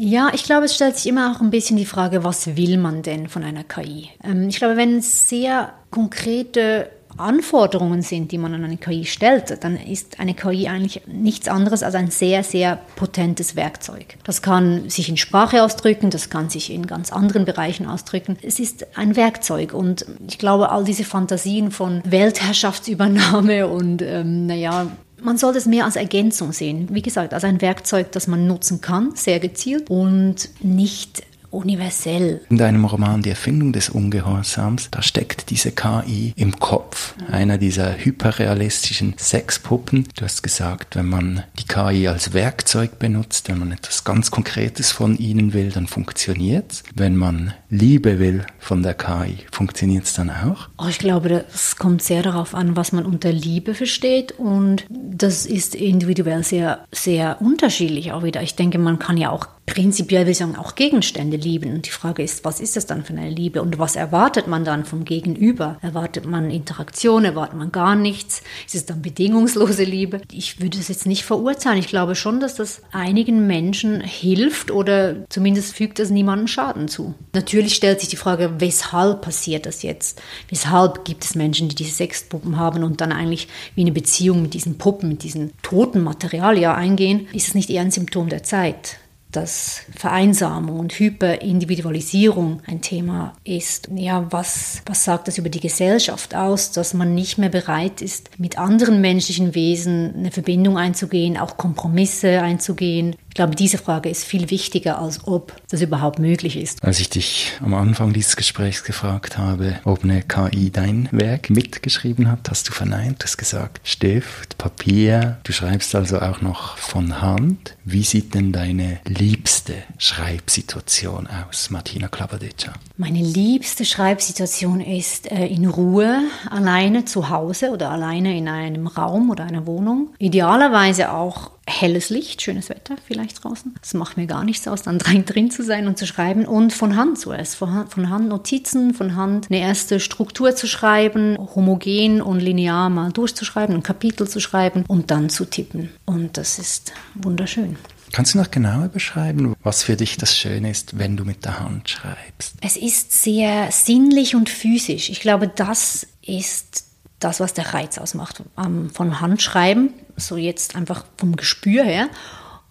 Ja, 0.00 0.30
ich 0.32 0.44
glaube, 0.44 0.66
es 0.66 0.76
stellt 0.76 0.96
sich 0.96 1.08
immer 1.08 1.32
auch 1.34 1.40
ein 1.40 1.50
bisschen 1.50 1.76
die 1.76 1.84
Frage, 1.84 2.22
was 2.22 2.56
will 2.56 2.78
man 2.78 3.02
denn 3.02 3.28
von 3.28 3.42
einer 3.42 3.64
KI? 3.64 4.10
Ähm, 4.22 4.48
ich 4.48 4.58
glaube, 4.58 4.76
wenn 4.76 4.98
es 4.98 5.28
sehr 5.28 5.72
konkrete 5.90 6.88
Anforderungen 7.16 8.02
sind, 8.02 8.32
die 8.32 8.38
man 8.38 8.54
an 8.54 8.64
eine 8.64 8.76
KI 8.76 9.04
stellt, 9.04 9.64
dann 9.64 9.76
ist 9.76 10.20
eine 10.20 10.34
KI 10.34 10.68
eigentlich 10.68 11.02
nichts 11.06 11.48
anderes 11.48 11.82
als 11.82 11.94
ein 11.94 12.10
sehr, 12.10 12.44
sehr 12.44 12.78
potentes 12.96 13.56
Werkzeug. 13.56 14.16
Das 14.24 14.42
kann 14.42 14.88
sich 14.88 15.08
in 15.08 15.16
Sprache 15.16 15.62
ausdrücken, 15.62 16.10
das 16.10 16.30
kann 16.30 16.50
sich 16.50 16.72
in 16.72 16.86
ganz 16.86 17.12
anderen 17.12 17.44
Bereichen 17.44 17.86
ausdrücken. 17.86 18.36
Es 18.42 18.60
ist 18.60 18.86
ein 18.96 19.16
Werkzeug 19.16 19.74
und 19.74 20.06
ich 20.28 20.38
glaube, 20.38 20.70
all 20.70 20.84
diese 20.84 21.04
Fantasien 21.04 21.70
von 21.70 22.02
Weltherrschaftsübernahme 22.04 23.66
und, 23.68 24.02
ähm, 24.02 24.46
naja, 24.46 24.86
man 25.20 25.36
sollte 25.36 25.58
es 25.58 25.66
mehr 25.66 25.84
als 25.84 25.96
Ergänzung 25.96 26.52
sehen. 26.52 26.88
Wie 26.92 27.02
gesagt, 27.02 27.34
als 27.34 27.44
ein 27.44 27.60
Werkzeug, 27.60 28.12
das 28.12 28.28
man 28.28 28.46
nutzen 28.46 28.80
kann, 28.80 29.16
sehr 29.16 29.40
gezielt 29.40 29.90
und 29.90 30.48
nicht 30.60 31.24
universell. 31.50 32.40
In 32.50 32.58
deinem 32.58 32.84
Roman 32.84 33.22
Die 33.22 33.30
Erfindung 33.30 33.72
des 33.72 33.88
Ungehorsams, 33.88 34.90
da 34.90 35.02
steckt 35.02 35.50
diese 35.50 35.72
KI 35.72 36.32
im 36.36 36.58
Kopf 36.58 37.14
einer 37.30 37.58
dieser 37.58 37.96
hyperrealistischen 37.96 39.14
Sexpuppen. 39.18 40.08
Du 40.16 40.24
hast 40.24 40.42
gesagt, 40.42 40.96
wenn 40.96 41.08
man 41.08 41.44
die 41.58 41.64
KI 41.64 42.08
als 42.08 42.32
Werkzeug 42.32 42.98
benutzt, 42.98 43.48
wenn 43.48 43.58
man 43.58 43.72
etwas 43.72 44.04
ganz 44.04 44.30
Konkretes 44.30 44.92
von 44.92 45.16
ihnen 45.18 45.52
will, 45.52 45.70
dann 45.70 45.86
funktioniert 45.86 46.72
es. 46.72 46.82
Wenn 46.94 47.16
man 47.16 47.54
Liebe 47.70 48.18
will 48.18 48.44
von 48.58 48.82
der 48.82 48.94
KI, 48.94 49.38
funktioniert 49.50 50.04
es 50.04 50.14
dann 50.14 50.30
auch? 50.30 50.68
Oh, 50.78 50.86
ich 50.88 50.98
glaube, 50.98 51.44
es 51.52 51.76
kommt 51.76 52.02
sehr 52.02 52.22
darauf 52.22 52.54
an, 52.54 52.76
was 52.76 52.92
man 52.92 53.04
unter 53.04 53.32
Liebe 53.32 53.74
versteht 53.74 54.32
und 54.32 54.84
das 54.90 55.46
ist 55.46 55.74
individuell 55.74 56.42
sehr, 56.44 56.84
sehr 56.92 57.40
unterschiedlich 57.40 58.12
auch 58.12 58.22
wieder. 58.22 58.42
Ich 58.42 58.54
denke, 58.54 58.78
man 58.78 58.98
kann 58.98 59.16
ja 59.16 59.30
auch 59.30 59.48
prinzipiell, 59.68 60.24
will 60.24 60.32
ich 60.32 60.38
sagen, 60.38 60.56
auch 60.56 60.74
Gegenstände 60.74 61.36
lieben. 61.36 61.74
Und 61.74 61.86
die 61.86 61.90
Frage 61.90 62.22
ist, 62.22 62.44
was 62.44 62.58
ist 62.58 62.76
das 62.76 62.86
dann 62.86 63.04
für 63.04 63.12
eine 63.12 63.28
Liebe 63.28 63.60
und 63.60 63.78
was 63.78 63.96
erwartet 63.96 64.46
man 64.46 64.64
dann 64.64 64.84
vom 64.84 65.04
Gegenüber? 65.04 65.78
Erwartet 65.82 66.26
man 66.26 66.50
Interaktion, 66.50 67.24
erwartet 67.24 67.58
man 67.58 67.70
gar 67.70 67.94
nichts? 67.94 68.42
Ist 68.66 68.74
es 68.74 68.86
dann 68.86 69.02
bedingungslose 69.02 69.84
Liebe? 69.84 70.22
Ich 70.32 70.60
würde 70.60 70.78
es 70.78 70.88
jetzt 70.88 71.06
nicht 71.06 71.24
verurteilen. 71.24 71.78
Ich 71.78 71.88
glaube 71.88 72.14
schon, 72.14 72.40
dass 72.40 72.54
das 72.54 72.82
einigen 72.92 73.46
Menschen 73.46 74.00
hilft 74.00 74.70
oder 74.70 75.28
zumindest 75.28 75.74
fügt 75.74 76.00
es 76.00 76.10
niemandem 76.10 76.48
Schaden 76.48 76.88
zu. 76.88 77.14
Natürlich 77.34 77.74
stellt 77.74 78.00
sich 78.00 78.08
die 78.08 78.16
Frage, 78.16 78.54
weshalb 78.58 79.20
passiert 79.20 79.66
das 79.66 79.82
jetzt? 79.82 80.22
Weshalb 80.48 81.04
gibt 81.04 81.24
es 81.24 81.34
Menschen, 81.34 81.68
die 81.68 81.74
diese 81.74 81.92
Sexpuppen 81.92 82.56
haben 82.56 82.82
und 82.82 83.00
dann 83.00 83.12
eigentlich 83.12 83.48
wie 83.74 83.82
eine 83.82 83.92
Beziehung 83.92 84.40
mit 84.42 84.54
diesen 84.54 84.78
Puppen, 84.78 85.10
mit 85.10 85.22
diesem 85.22 85.50
toten 85.62 86.02
Material 86.02 86.56
ja 86.58 86.74
eingehen? 86.74 87.28
Ist 87.32 87.48
es 87.48 87.54
nicht 87.54 87.68
eher 87.68 87.82
ein 87.82 87.90
Symptom 87.90 88.30
der 88.30 88.42
Zeit? 88.42 88.98
Dass 89.32 89.82
Vereinsamung 89.94 90.78
und 90.80 90.92
Hyperindividualisierung 90.92 92.62
ein 92.66 92.80
Thema 92.80 93.34
ist. 93.44 93.88
Ja, 93.94 94.26
was, 94.30 94.82
was 94.86 95.04
sagt 95.04 95.28
das 95.28 95.38
über 95.38 95.50
die 95.50 95.60
Gesellschaft 95.60 96.34
aus, 96.34 96.72
dass 96.72 96.94
man 96.94 97.14
nicht 97.14 97.36
mehr 97.36 97.50
bereit 97.50 98.00
ist, 98.00 98.30
mit 98.38 98.58
anderen 98.58 99.00
menschlichen 99.00 99.54
Wesen 99.54 100.14
eine 100.16 100.30
Verbindung 100.30 100.78
einzugehen, 100.78 101.36
auch 101.36 101.56
Kompromisse 101.56 102.40
einzugehen? 102.40 103.16
Ich 103.38 103.40
glaube, 103.40 103.54
diese 103.54 103.78
Frage 103.78 104.08
ist 104.08 104.24
viel 104.24 104.50
wichtiger, 104.50 104.98
als 104.98 105.24
ob 105.24 105.54
das 105.70 105.80
überhaupt 105.80 106.18
möglich 106.18 106.56
ist. 106.56 106.82
Als 106.82 106.98
ich 106.98 107.08
dich 107.08 107.52
am 107.62 107.72
Anfang 107.72 108.12
dieses 108.12 108.34
Gesprächs 108.34 108.82
gefragt 108.82 109.38
habe, 109.38 109.78
ob 109.84 110.02
eine 110.02 110.22
KI 110.22 110.70
dein 110.72 111.08
Werk 111.12 111.48
mitgeschrieben 111.48 112.32
hat, 112.32 112.50
hast 112.50 112.68
du 112.68 112.72
verneint, 112.72 113.22
hast 113.22 113.36
gesagt, 113.36 113.80
Stift, 113.84 114.58
Papier, 114.58 115.38
du 115.44 115.52
schreibst 115.52 115.94
also 115.94 116.18
auch 116.18 116.40
noch 116.40 116.78
von 116.78 117.20
Hand. 117.22 117.76
Wie 117.84 118.02
sieht 118.02 118.34
denn 118.34 118.50
deine 118.50 118.98
liebste 119.04 119.74
Schreibsituation 119.98 121.28
aus, 121.28 121.70
Martina 121.70 122.08
Klavadica? 122.08 122.72
Meine 122.96 123.20
liebste 123.20 123.84
Schreibsituation 123.84 124.80
ist 124.80 125.30
äh, 125.30 125.46
in 125.46 125.66
Ruhe, 125.66 126.22
alleine 126.50 127.04
zu 127.04 127.30
Hause 127.30 127.70
oder 127.70 127.90
alleine 127.92 128.36
in 128.36 128.48
einem 128.48 128.88
Raum 128.88 129.30
oder 129.30 129.44
einer 129.44 129.64
Wohnung. 129.64 130.08
Idealerweise 130.18 131.12
auch 131.12 131.52
helles 131.68 132.10
Licht, 132.10 132.42
schönes 132.42 132.68
Wetter 132.68 132.96
vielleicht 133.06 133.44
draußen. 133.44 133.74
Das 133.80 133.94
macht 133.94 134.16
mir 134.16 134.26
gar 134.26 134.44
nichts 134.44 134.66
aus, 134.66 134.82
dann 134.82 134.98
drin 135.26 135.50
zu 135.50 135.62
sein 135.62 135.86
und 135.86 135.98
zu 135.98 136.06
schreiben 136.06 136.46
und 136.46 136.72
von 136.72 136.96
Hand 136.96 137.18
zuerst. 137.18 137.56
Von, 137.56 137.86
von 137.88 138.10
Hand 138.10 138.28
Notizen, 138.28 138.94
von 138.94 139.14
Hand 139.14 139.46
eine 139.50 139.60
erste 139.60 140.00
Struktur 140.00 140.56
zu 140.56 140.66
schreiben, 140.66 141.36
homogen 141.54 142.22
und 142.22 142.40
linear 142.40 142.90
mal 142.90 143.12
durchzuschreiben, 143.12 143.74
ein 143.74 143.82
Kapitel 143.82 144.28
zu 144.28 144.40
schreiben 144.40 144.84
und 144.88 145.10
dann 145.10 145.28
zu 145.28 145.44
tippen. 145.44 145.90
Und 146.06 146.36
das 146.36 146.58
ist 146.58 146.92
wunderschön. 147.14 147.76
Kannst 148.12 148.34
du 148.34 148.38
noch 148.38 148.50
genauer 148.50 148.88
beschreiben, 148.88 149.54
was 149.62 149.82
für 149.82 149.96
dich 149.96 150.16
das 150.16 150.36
Schöne 150.36 150.70
ist, 150.70 150.98
wenn 150.98 151.16
du 151.16 151.24
mit 151.24 151.44
der 151.44 151.60
Hand 151.60 151.90
schreibst? 151.90 152.54
Es 152.62 152.76
ist 152.76 153.22
sehr 153.22 153.70
sinnlich 153.70 154.34
und 154.34 154.48
physisch. 154.48 155.10
Ich 155.10 155.20
glaube, 155.20 155.48
das 155.48 156.06
ist 156.22 156.87
das, 157.18 157.40
was 157.40 157.54
der 157.54 157.74
Reiz 157.74 157.98
ausmacht 157.98 158.42
ähm, 158.58 158.90
vom 158.90 159.20
Handschreiben, 159.20 159.92
so 160.16 160.36
jetzt 160.36 160.76
einfach 160.76 161.04
vom 161.16 161.36
Gespür 161.36 161.84
her. 161.84 162.08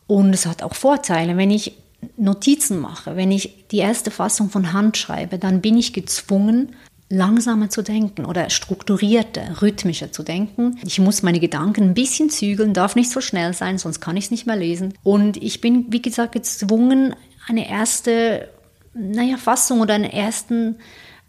Und 0.07 0.33
es 0.33 0.45
hat 0.45 0.63
auch 0.63 0.73
Vorteile. 0.73 1.35
Wenn 1.37 1.51
ich 1.51 1.73
Notizen 2.15 2.79
mache, 2.79 3.15
wenn 3.15 3.31
ich 3.31 3.67
die 3.71 3.79
erste 3.79 4.11
Fassung 4.11 4.49
von 4.49 4.71
Hand 4.71 4.97
schreibe, 4.97 5.37
dann 5.37 5.61
bin 5.61 5.77
ich 5.77 5.93
gezwungen, 5.93 6.75
langsamer 7.09 7.69
zu 7.69 7.81
denken 7.81 8.25
oder 8.25 8.49
strukturierter, 8.49 9.61
rhythmischer 9.61 10.11
zu 10.11 10.23
denken. 10.23 10.77
Ich 10.83 10.99
muss 10.99 11.23
meine 11.23 11.39
Gedanken 11.39 11.83
ein 11.83 11.93
bisschen 11.93 12.29
zügeln, 12.29 12.73
darf 12.73 12.95
nicht 12.95 13.09
so 13.09 13.21
schnell 13.21 13.53
sein, 13.53 13.77
sonst 13.77 14.01
kann 14.01 14.17
ich 14.17 14.25
es 14.25 14.31
nicht 14.31 14.45
mehr 14.45 14.57
lesen. 14.57 14.93
Und 15.03 15.37
ich 15.37 15.61
bin, 15.61 15.85
wie 15.89 16.01
gesagt, 16.01 16.33
gezwungen, 16.33 17.15
eine 17.47 17.69
erste 17.69 18.49
naja, 18.93 19.37
Fassung 19.37 19.81
oder 19.81 19.93
einen 19.93 20.05
ersten 20.05 20.77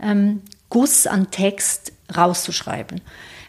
ähm, 0.01 0.43
Guss 0.69 1.07
an 1.07 1.31
Text 1.31 1.93
rauszuschreiben. 2.17 3.01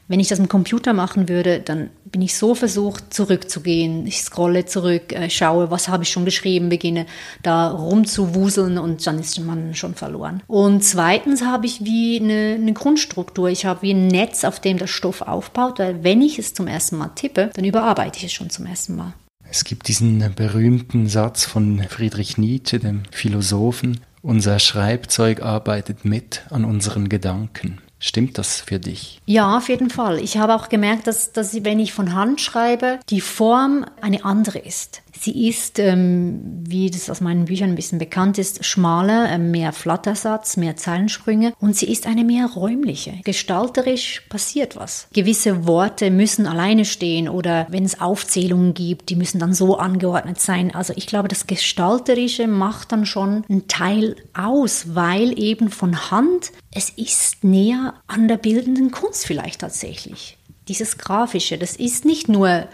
Wenn 0.09 0.19
ich 0.19 0.27
das 0.27 0.39
im 0.39 0.49
Computer 0.49 0.93
machen 0.93 1.29
würde, 1.29 1.59
dann 1.59 1.91
bin 2.05 2.23
ich 2.23 2.35
so 2.35 2.55
versucht, 2.55 3.13
zurückzugehen. 3.13 4.07
Ich 4.07 4.23
scrolle 4.23 4.65
zurück, 4.65 5.13
äh, 5.13 5.29
schaue, 5.29 5.69
was 5.69 5.87
habe 5.87 6.01
ich 6.01 6.09
schon 6.09 6.25
geschrieben, 6.25 6.69
beginne 6.69 7.05
da 7.43 7.69
rumzuwuseln 7.69 8.79
und 8.79 9.05
dann 9.05 9.19
ist 9.19 9.39
man 9.39 9.75
schon 9.75 9.93
verloren. 9.93 10.41
Und 10.47 10.83
zweitens 10.83 11.43
habe 11.43 11.67
ich 11.67 11.85
wie 11.85 12.19
eine, 12.19 12.55
eine 12.55 12.73
Grundstruktur. 12.73 13.49
Ich 13.49 13.65
habe 13.65 13.83
wie 13.83 13.93
ein 13.93 14.07
Netz, 14.07 14.43
auf 14.45 14.59
dem 14.59 14.79
der 14.79 14.87
Stoff 14.87 15.21
aufbaut, 15.21 15.77
weil 15.77 16.03
wenn 16.03 16.23
ich 16.23 16.39
es 16.39 16.55
zum 16.55 16.65
ersten 16.65 16.97
Mal 16.97 17.09
tippe, 17.09 17.51
dann 17.53 17.65
überarbeite 17.65 18.17
ich 18.17 18.25
es 18.25 18.33
schon 18.33 18.49
zum 18.49 18.65
ersten 18.65 18.95
Mal. 18.95 19.13
Es 19.47 19.63
gibt 19.63 19.87
diesen 19.87 20.33
berühmten 20.35 21.07
Satz 21.07 21.45
von 21.45 21.83
Friedrich 21.87 22.39
Nietzsche, 22.39 22.79
dem 22.79 23.03
Philosophen, 23.11 23.99
unser 24.23 24.57
Schreibzeug 24.57 25.43
arbeitet 25.43 26.03
mit 26.03 26.45
an 26.49 26.65
unseren 26.65 27.09
Gedanken. 27.09 27.79
Stimmt 27.99 28.37
das 28.37 28.61
für 28.61 28.79
dich? 28.79 29.19
Ja, 29.25 29.57
auf 29.57 29.67
jeden 29.67 29.89
Fall. 29.89 30.19
Ich 30.19 30.37
habe 30.37 30.55
auch 30.55 30.69
gemerkt, 30.69 31.05
dass, 31.05 31.33
dass 31.33 31.63
wenn 31.65 31.79
ich 31.79 31.91
von 31.91 32.13
Hand 32.13 32.39
schreibe, 32.39 32.99
die 33.09 33.19
Form 33.19 33.85
eine 34.01 34.23
andere 34.23 34.59
ist. 34.59 35.01
Sie 35.21 35.49
ist, 35.49 35.79
ähm, 35.79 36.39
wie 36.65 36.89
das 36.89 37.09
aus 37.09 37.19
meinen 37.19 37.45
Büchern 37.45 37.71
ein 37.71 37.75
bisschen 37.75 37.99
bekannt 37.99 38.37
ist, 38.37 38.63
schmaler, 38.63 39.29
äh, 39.29 39.37
mehr 39.37 39.73
Flattersatz, 39.73 40.55
mehr 40.55 40.77
Zeilensprünge 40.77 41.51
und 41.59 41.75
sie 41.75 41.91
ist 41.91 42.07
eine 42.07 42.23
mehr 42.23 42.45
räumliche. 42.47 43.19
Gestalterisch 43.25 44.21
passiert 44.29 44.77
was. 44.77 45.09
Gewisse 45.11 45.67
Worte 45.67 46.09
müssen 46.09 46.47
alleine 46.47 46.85
stehen 46.85 47.27
oder 47.27 47.67
wenn 47.69 47.83
es 47.83 47.99
Aufzählungen 47.99 48.73
gibt, 48.73 49.09
die 49.09 49.17
müssen 49.17 49.39
dann 49.39 49.53
so 49.53 49.77
angeordnet 49.77 50.39
sein. 50.39 50.73
Also 50.73 50.93
ich 50.95 51.05
glaube, 51.05 51.27
das 51.27 51.47
Gestalterische 51.47 52.47
macht 52.47 52.93
dann 52.93 53.05
schon 53.05 53.43
einen 53.49 53.67
Teil 53.67 54.15
aus, 54.33 54.95
weil 54.95 55.37
eben 55.37 55.69
von 55.69 56.11
Hand, 56.11 56.53
es 56.73 56.89
ist 56.91 57.43
näher 57.43 57.93
an 58.07 58.29
der 58.29 58.37
bildenden 58.37 58.91
Kunst 58.91 59.25
vielleicht 59.25 59.59
tatsächlich. 59.59 60.37
Dieses 60.69 60.97
Grafische, 60.97 61.57
das 61.57 61.75
ist 61.75 62.05
nicht 62.05 62.29
nur 62.29 62.69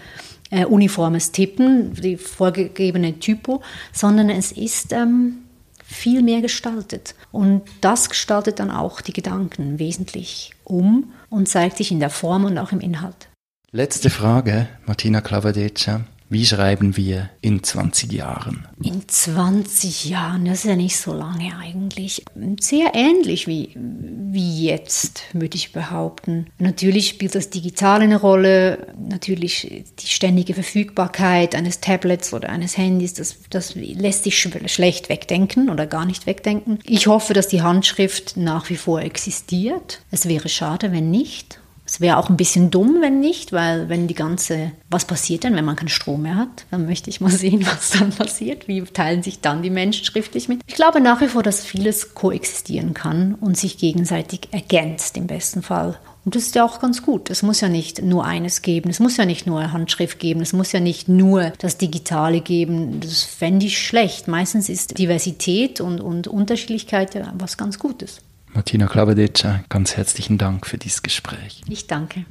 äh, 0.51 0.65
uniformes 0.65 1.31
Tippen, 1.31 1.93
die 1.93 2.17
vorgegebene 2.17 3.19
Typo, 3.19 3.61
sondern 3.91 4.29
es 4.29 4.51
ist 4.51 4.93
ähm, 4.93 5.39
viel 5.83 6.21
mehr 6.21 6.41
gestaltet. 6.41 7.15
Und 7.31 7.63
das 7.81 8.09
gestaltet 8.09 8.59
dann 8.59 8.71
auch 8.71 9.01
die 9.01 9.13
Gedanken 9.13 9.79
wesentlich 9.79 10.51
um 10.63 11.13
und 11.29 11.47
zeigt 11.47 11.77
sich 11.77 11.91
in 11.91 11.99
der 11.99 12.09
Form 12.09 12.45
und 12.45 12.57
auch 12.57 12.71
im 12.71 12.79
Inhalt. 12.79 13.29
Letzte 13.71 14.09
Frage, 14.09 14.67
Martina 14.85 15.21
Clavadeccia. 15.21 16.05
Wie 16.35 16.45
schreiben 16.45 16.97
wir 16.97 17.29
in 17.39 17.63
20 17.63 18.11
Jahren? 18.11 18.67
In 18.83 19.07
20 19.07 20.09
Jahren, 20.09 20.43
das 20.43 20.57
ist 20.57 20.65
ja 20.65 20.75
nicht 20.75 20.97
so 20.97 21.13
lange 21.13 21.55
eigentlich. 21.57 22.25
Sehr 22.59 22.93
ähnlich 22.93 23.47
wie, 23.47 23.69
wie 23.73 24.65
jetzt, 24.65 25.21
würde 25.31 25.55
ich 25.55 25.71
behaupten. 25.71 26.47
Natürlich 26.59 27.07
spielt 27.07 27.35
das 27.35 27.51
Digitale 27.51 28.03
eine 28.03 28.19
Rolle, 28.19 28.93
natürlich 28.99 29.85
die 29.97 30.07
ständige 30.07 30.53
Verfügbarkeit 30.53 31.55
eines 31.55 31.79
Tablets 31.79 32.33
oder 32.33 32.49
eines 32.49 32.77
Handys, 32.77 33.13
das, 33.13 33.37
das 33.49 33.75
lässt 33.75 34.25
sich 34.25 34.37
schlecht 34.37 35.07
wegdenken 35.07 35.69
oder 35.69 35.87
gar 35.87 36.05
nicht 36.05 36.25
wegdenken. 36.25 36.79
Ich 36.83 37.07
hoffe, 37.07 37.33
dass 37.33 37.47
die 37.47 37.61
Handschrift 37.61 38.35
nach 38.35 38.69
wie 38.69 38.75
vor 38.75 39.01
existiert. 39.01 40.01
Es 40.11 40.27
wäre 40.27 40.49
schade, 40.49 40.91
wenn 40.91 41.09
nicht. 41.09 41.61
Es 41.85 42.01
wäre 42.01 42.17
auch 42.17 42.29
ein 42.29 42.37
bisschen 42.37 42.71
dumm, 42.71 42.97
wenn 43.01 43.19
nicht, 43.19 43.53
weil 43.53 43.89
wenn 43.89 44.07
die 44.07 44.15
ganze, 44.15 44.71
was 44.89 45.05
passiert 45.05 45.43
denn, 45.43 45.55
wenn 45.55 45.65
man 45.65 45.75
keinen 45.75 45.89
Strom 45.89 46.23
mehr 46.23 46.35
hat? 46.35 46.65
Dann 46.71 46.85
möchte 46.85 47.09
ich 47.09 47.21
mal 47.21 47.29
sehen, 47.31 47.65
was 47.65 47.91
dann 47.91 48.11
passiert. 48.11 48.67
Wie 48.67 48.81
teilen 48.81 49.23
sich 49.23 49.41
dann 49.41 49.61
die 49.61 49.69
Menschen 49.69 50.05
schriftlich 50.05 50.47
mit? 50.47 50.61
Ich 50.65 50.75
glaube 50.75 50.99
nach 50.99 51.21
wie 51.21 51.27
vor, 51.27 51.43
dass 51.43 51.63
vieles 51.63 52.15
koexistieren 52.15 52.93
kann 52.93 53.35
und 53.35 53.57
sich 53.57 53.77
gegenseitig 53.77 54.49
ergänzt 54.51 55.15
im 55.17 55.27
besten 55.27 55.61
Fall. 55.61 55.97
Und 56.25 56.33
das 56.35 56.43
ist 56.43 56.55
ja 56.55 56.65
auch 56.65 56.79
ganz 56.79 57.03
gut. 57.03 57.29
Es 57.29 57.43
muss 57.43 57.61
ja 57.61 57.69
nicht 57.69 58.01
nur 58.01 58.25
eines 58.25 58.63
geben. 58.63 58.89
Es 58.89 58.99
muss 58.99 59.15
ja 59.15 59.25
nicht 59.25 59.45
nur 59.45 59.71
Handschrift 59.71 60.17
geben. 60.17 60.41
Es 60.41 60.53
muss 60.53 60.71
ja 60.71 60.79
nicht 60.79 61.07
nur 61.07 61.51
das 61.59 61.77
Digitale 61.77 62.41
geben. 62.41 62.99
Das 62.99 63.21
fände 63.21 63.67
ich 63.67 63.77
schlecht. 63.77 64.27
Meistens 64.27 64.67
ist 64.67 64.97
Diversität 64.97 65.81
und, 65.81 66.01
und 66.01 66.27
Unterschiedlichkeit 66.27 67.13
ja 67.13 67.31
was 67.37 67.57
ganz 67.57 67.77
Gutes. 67.77 68.21
Martina 68.55 68.87
Klavadica, 68.87 69.65
ganz 69.67 69.97
herzlichen 69.97 70.37
Dank 70.37 70.65
für 70.65 70.77
dieses 70.77 71.03
Gespräch. 71.03 71.61
Ich 71.67 71.87
danke. 71.87 72.25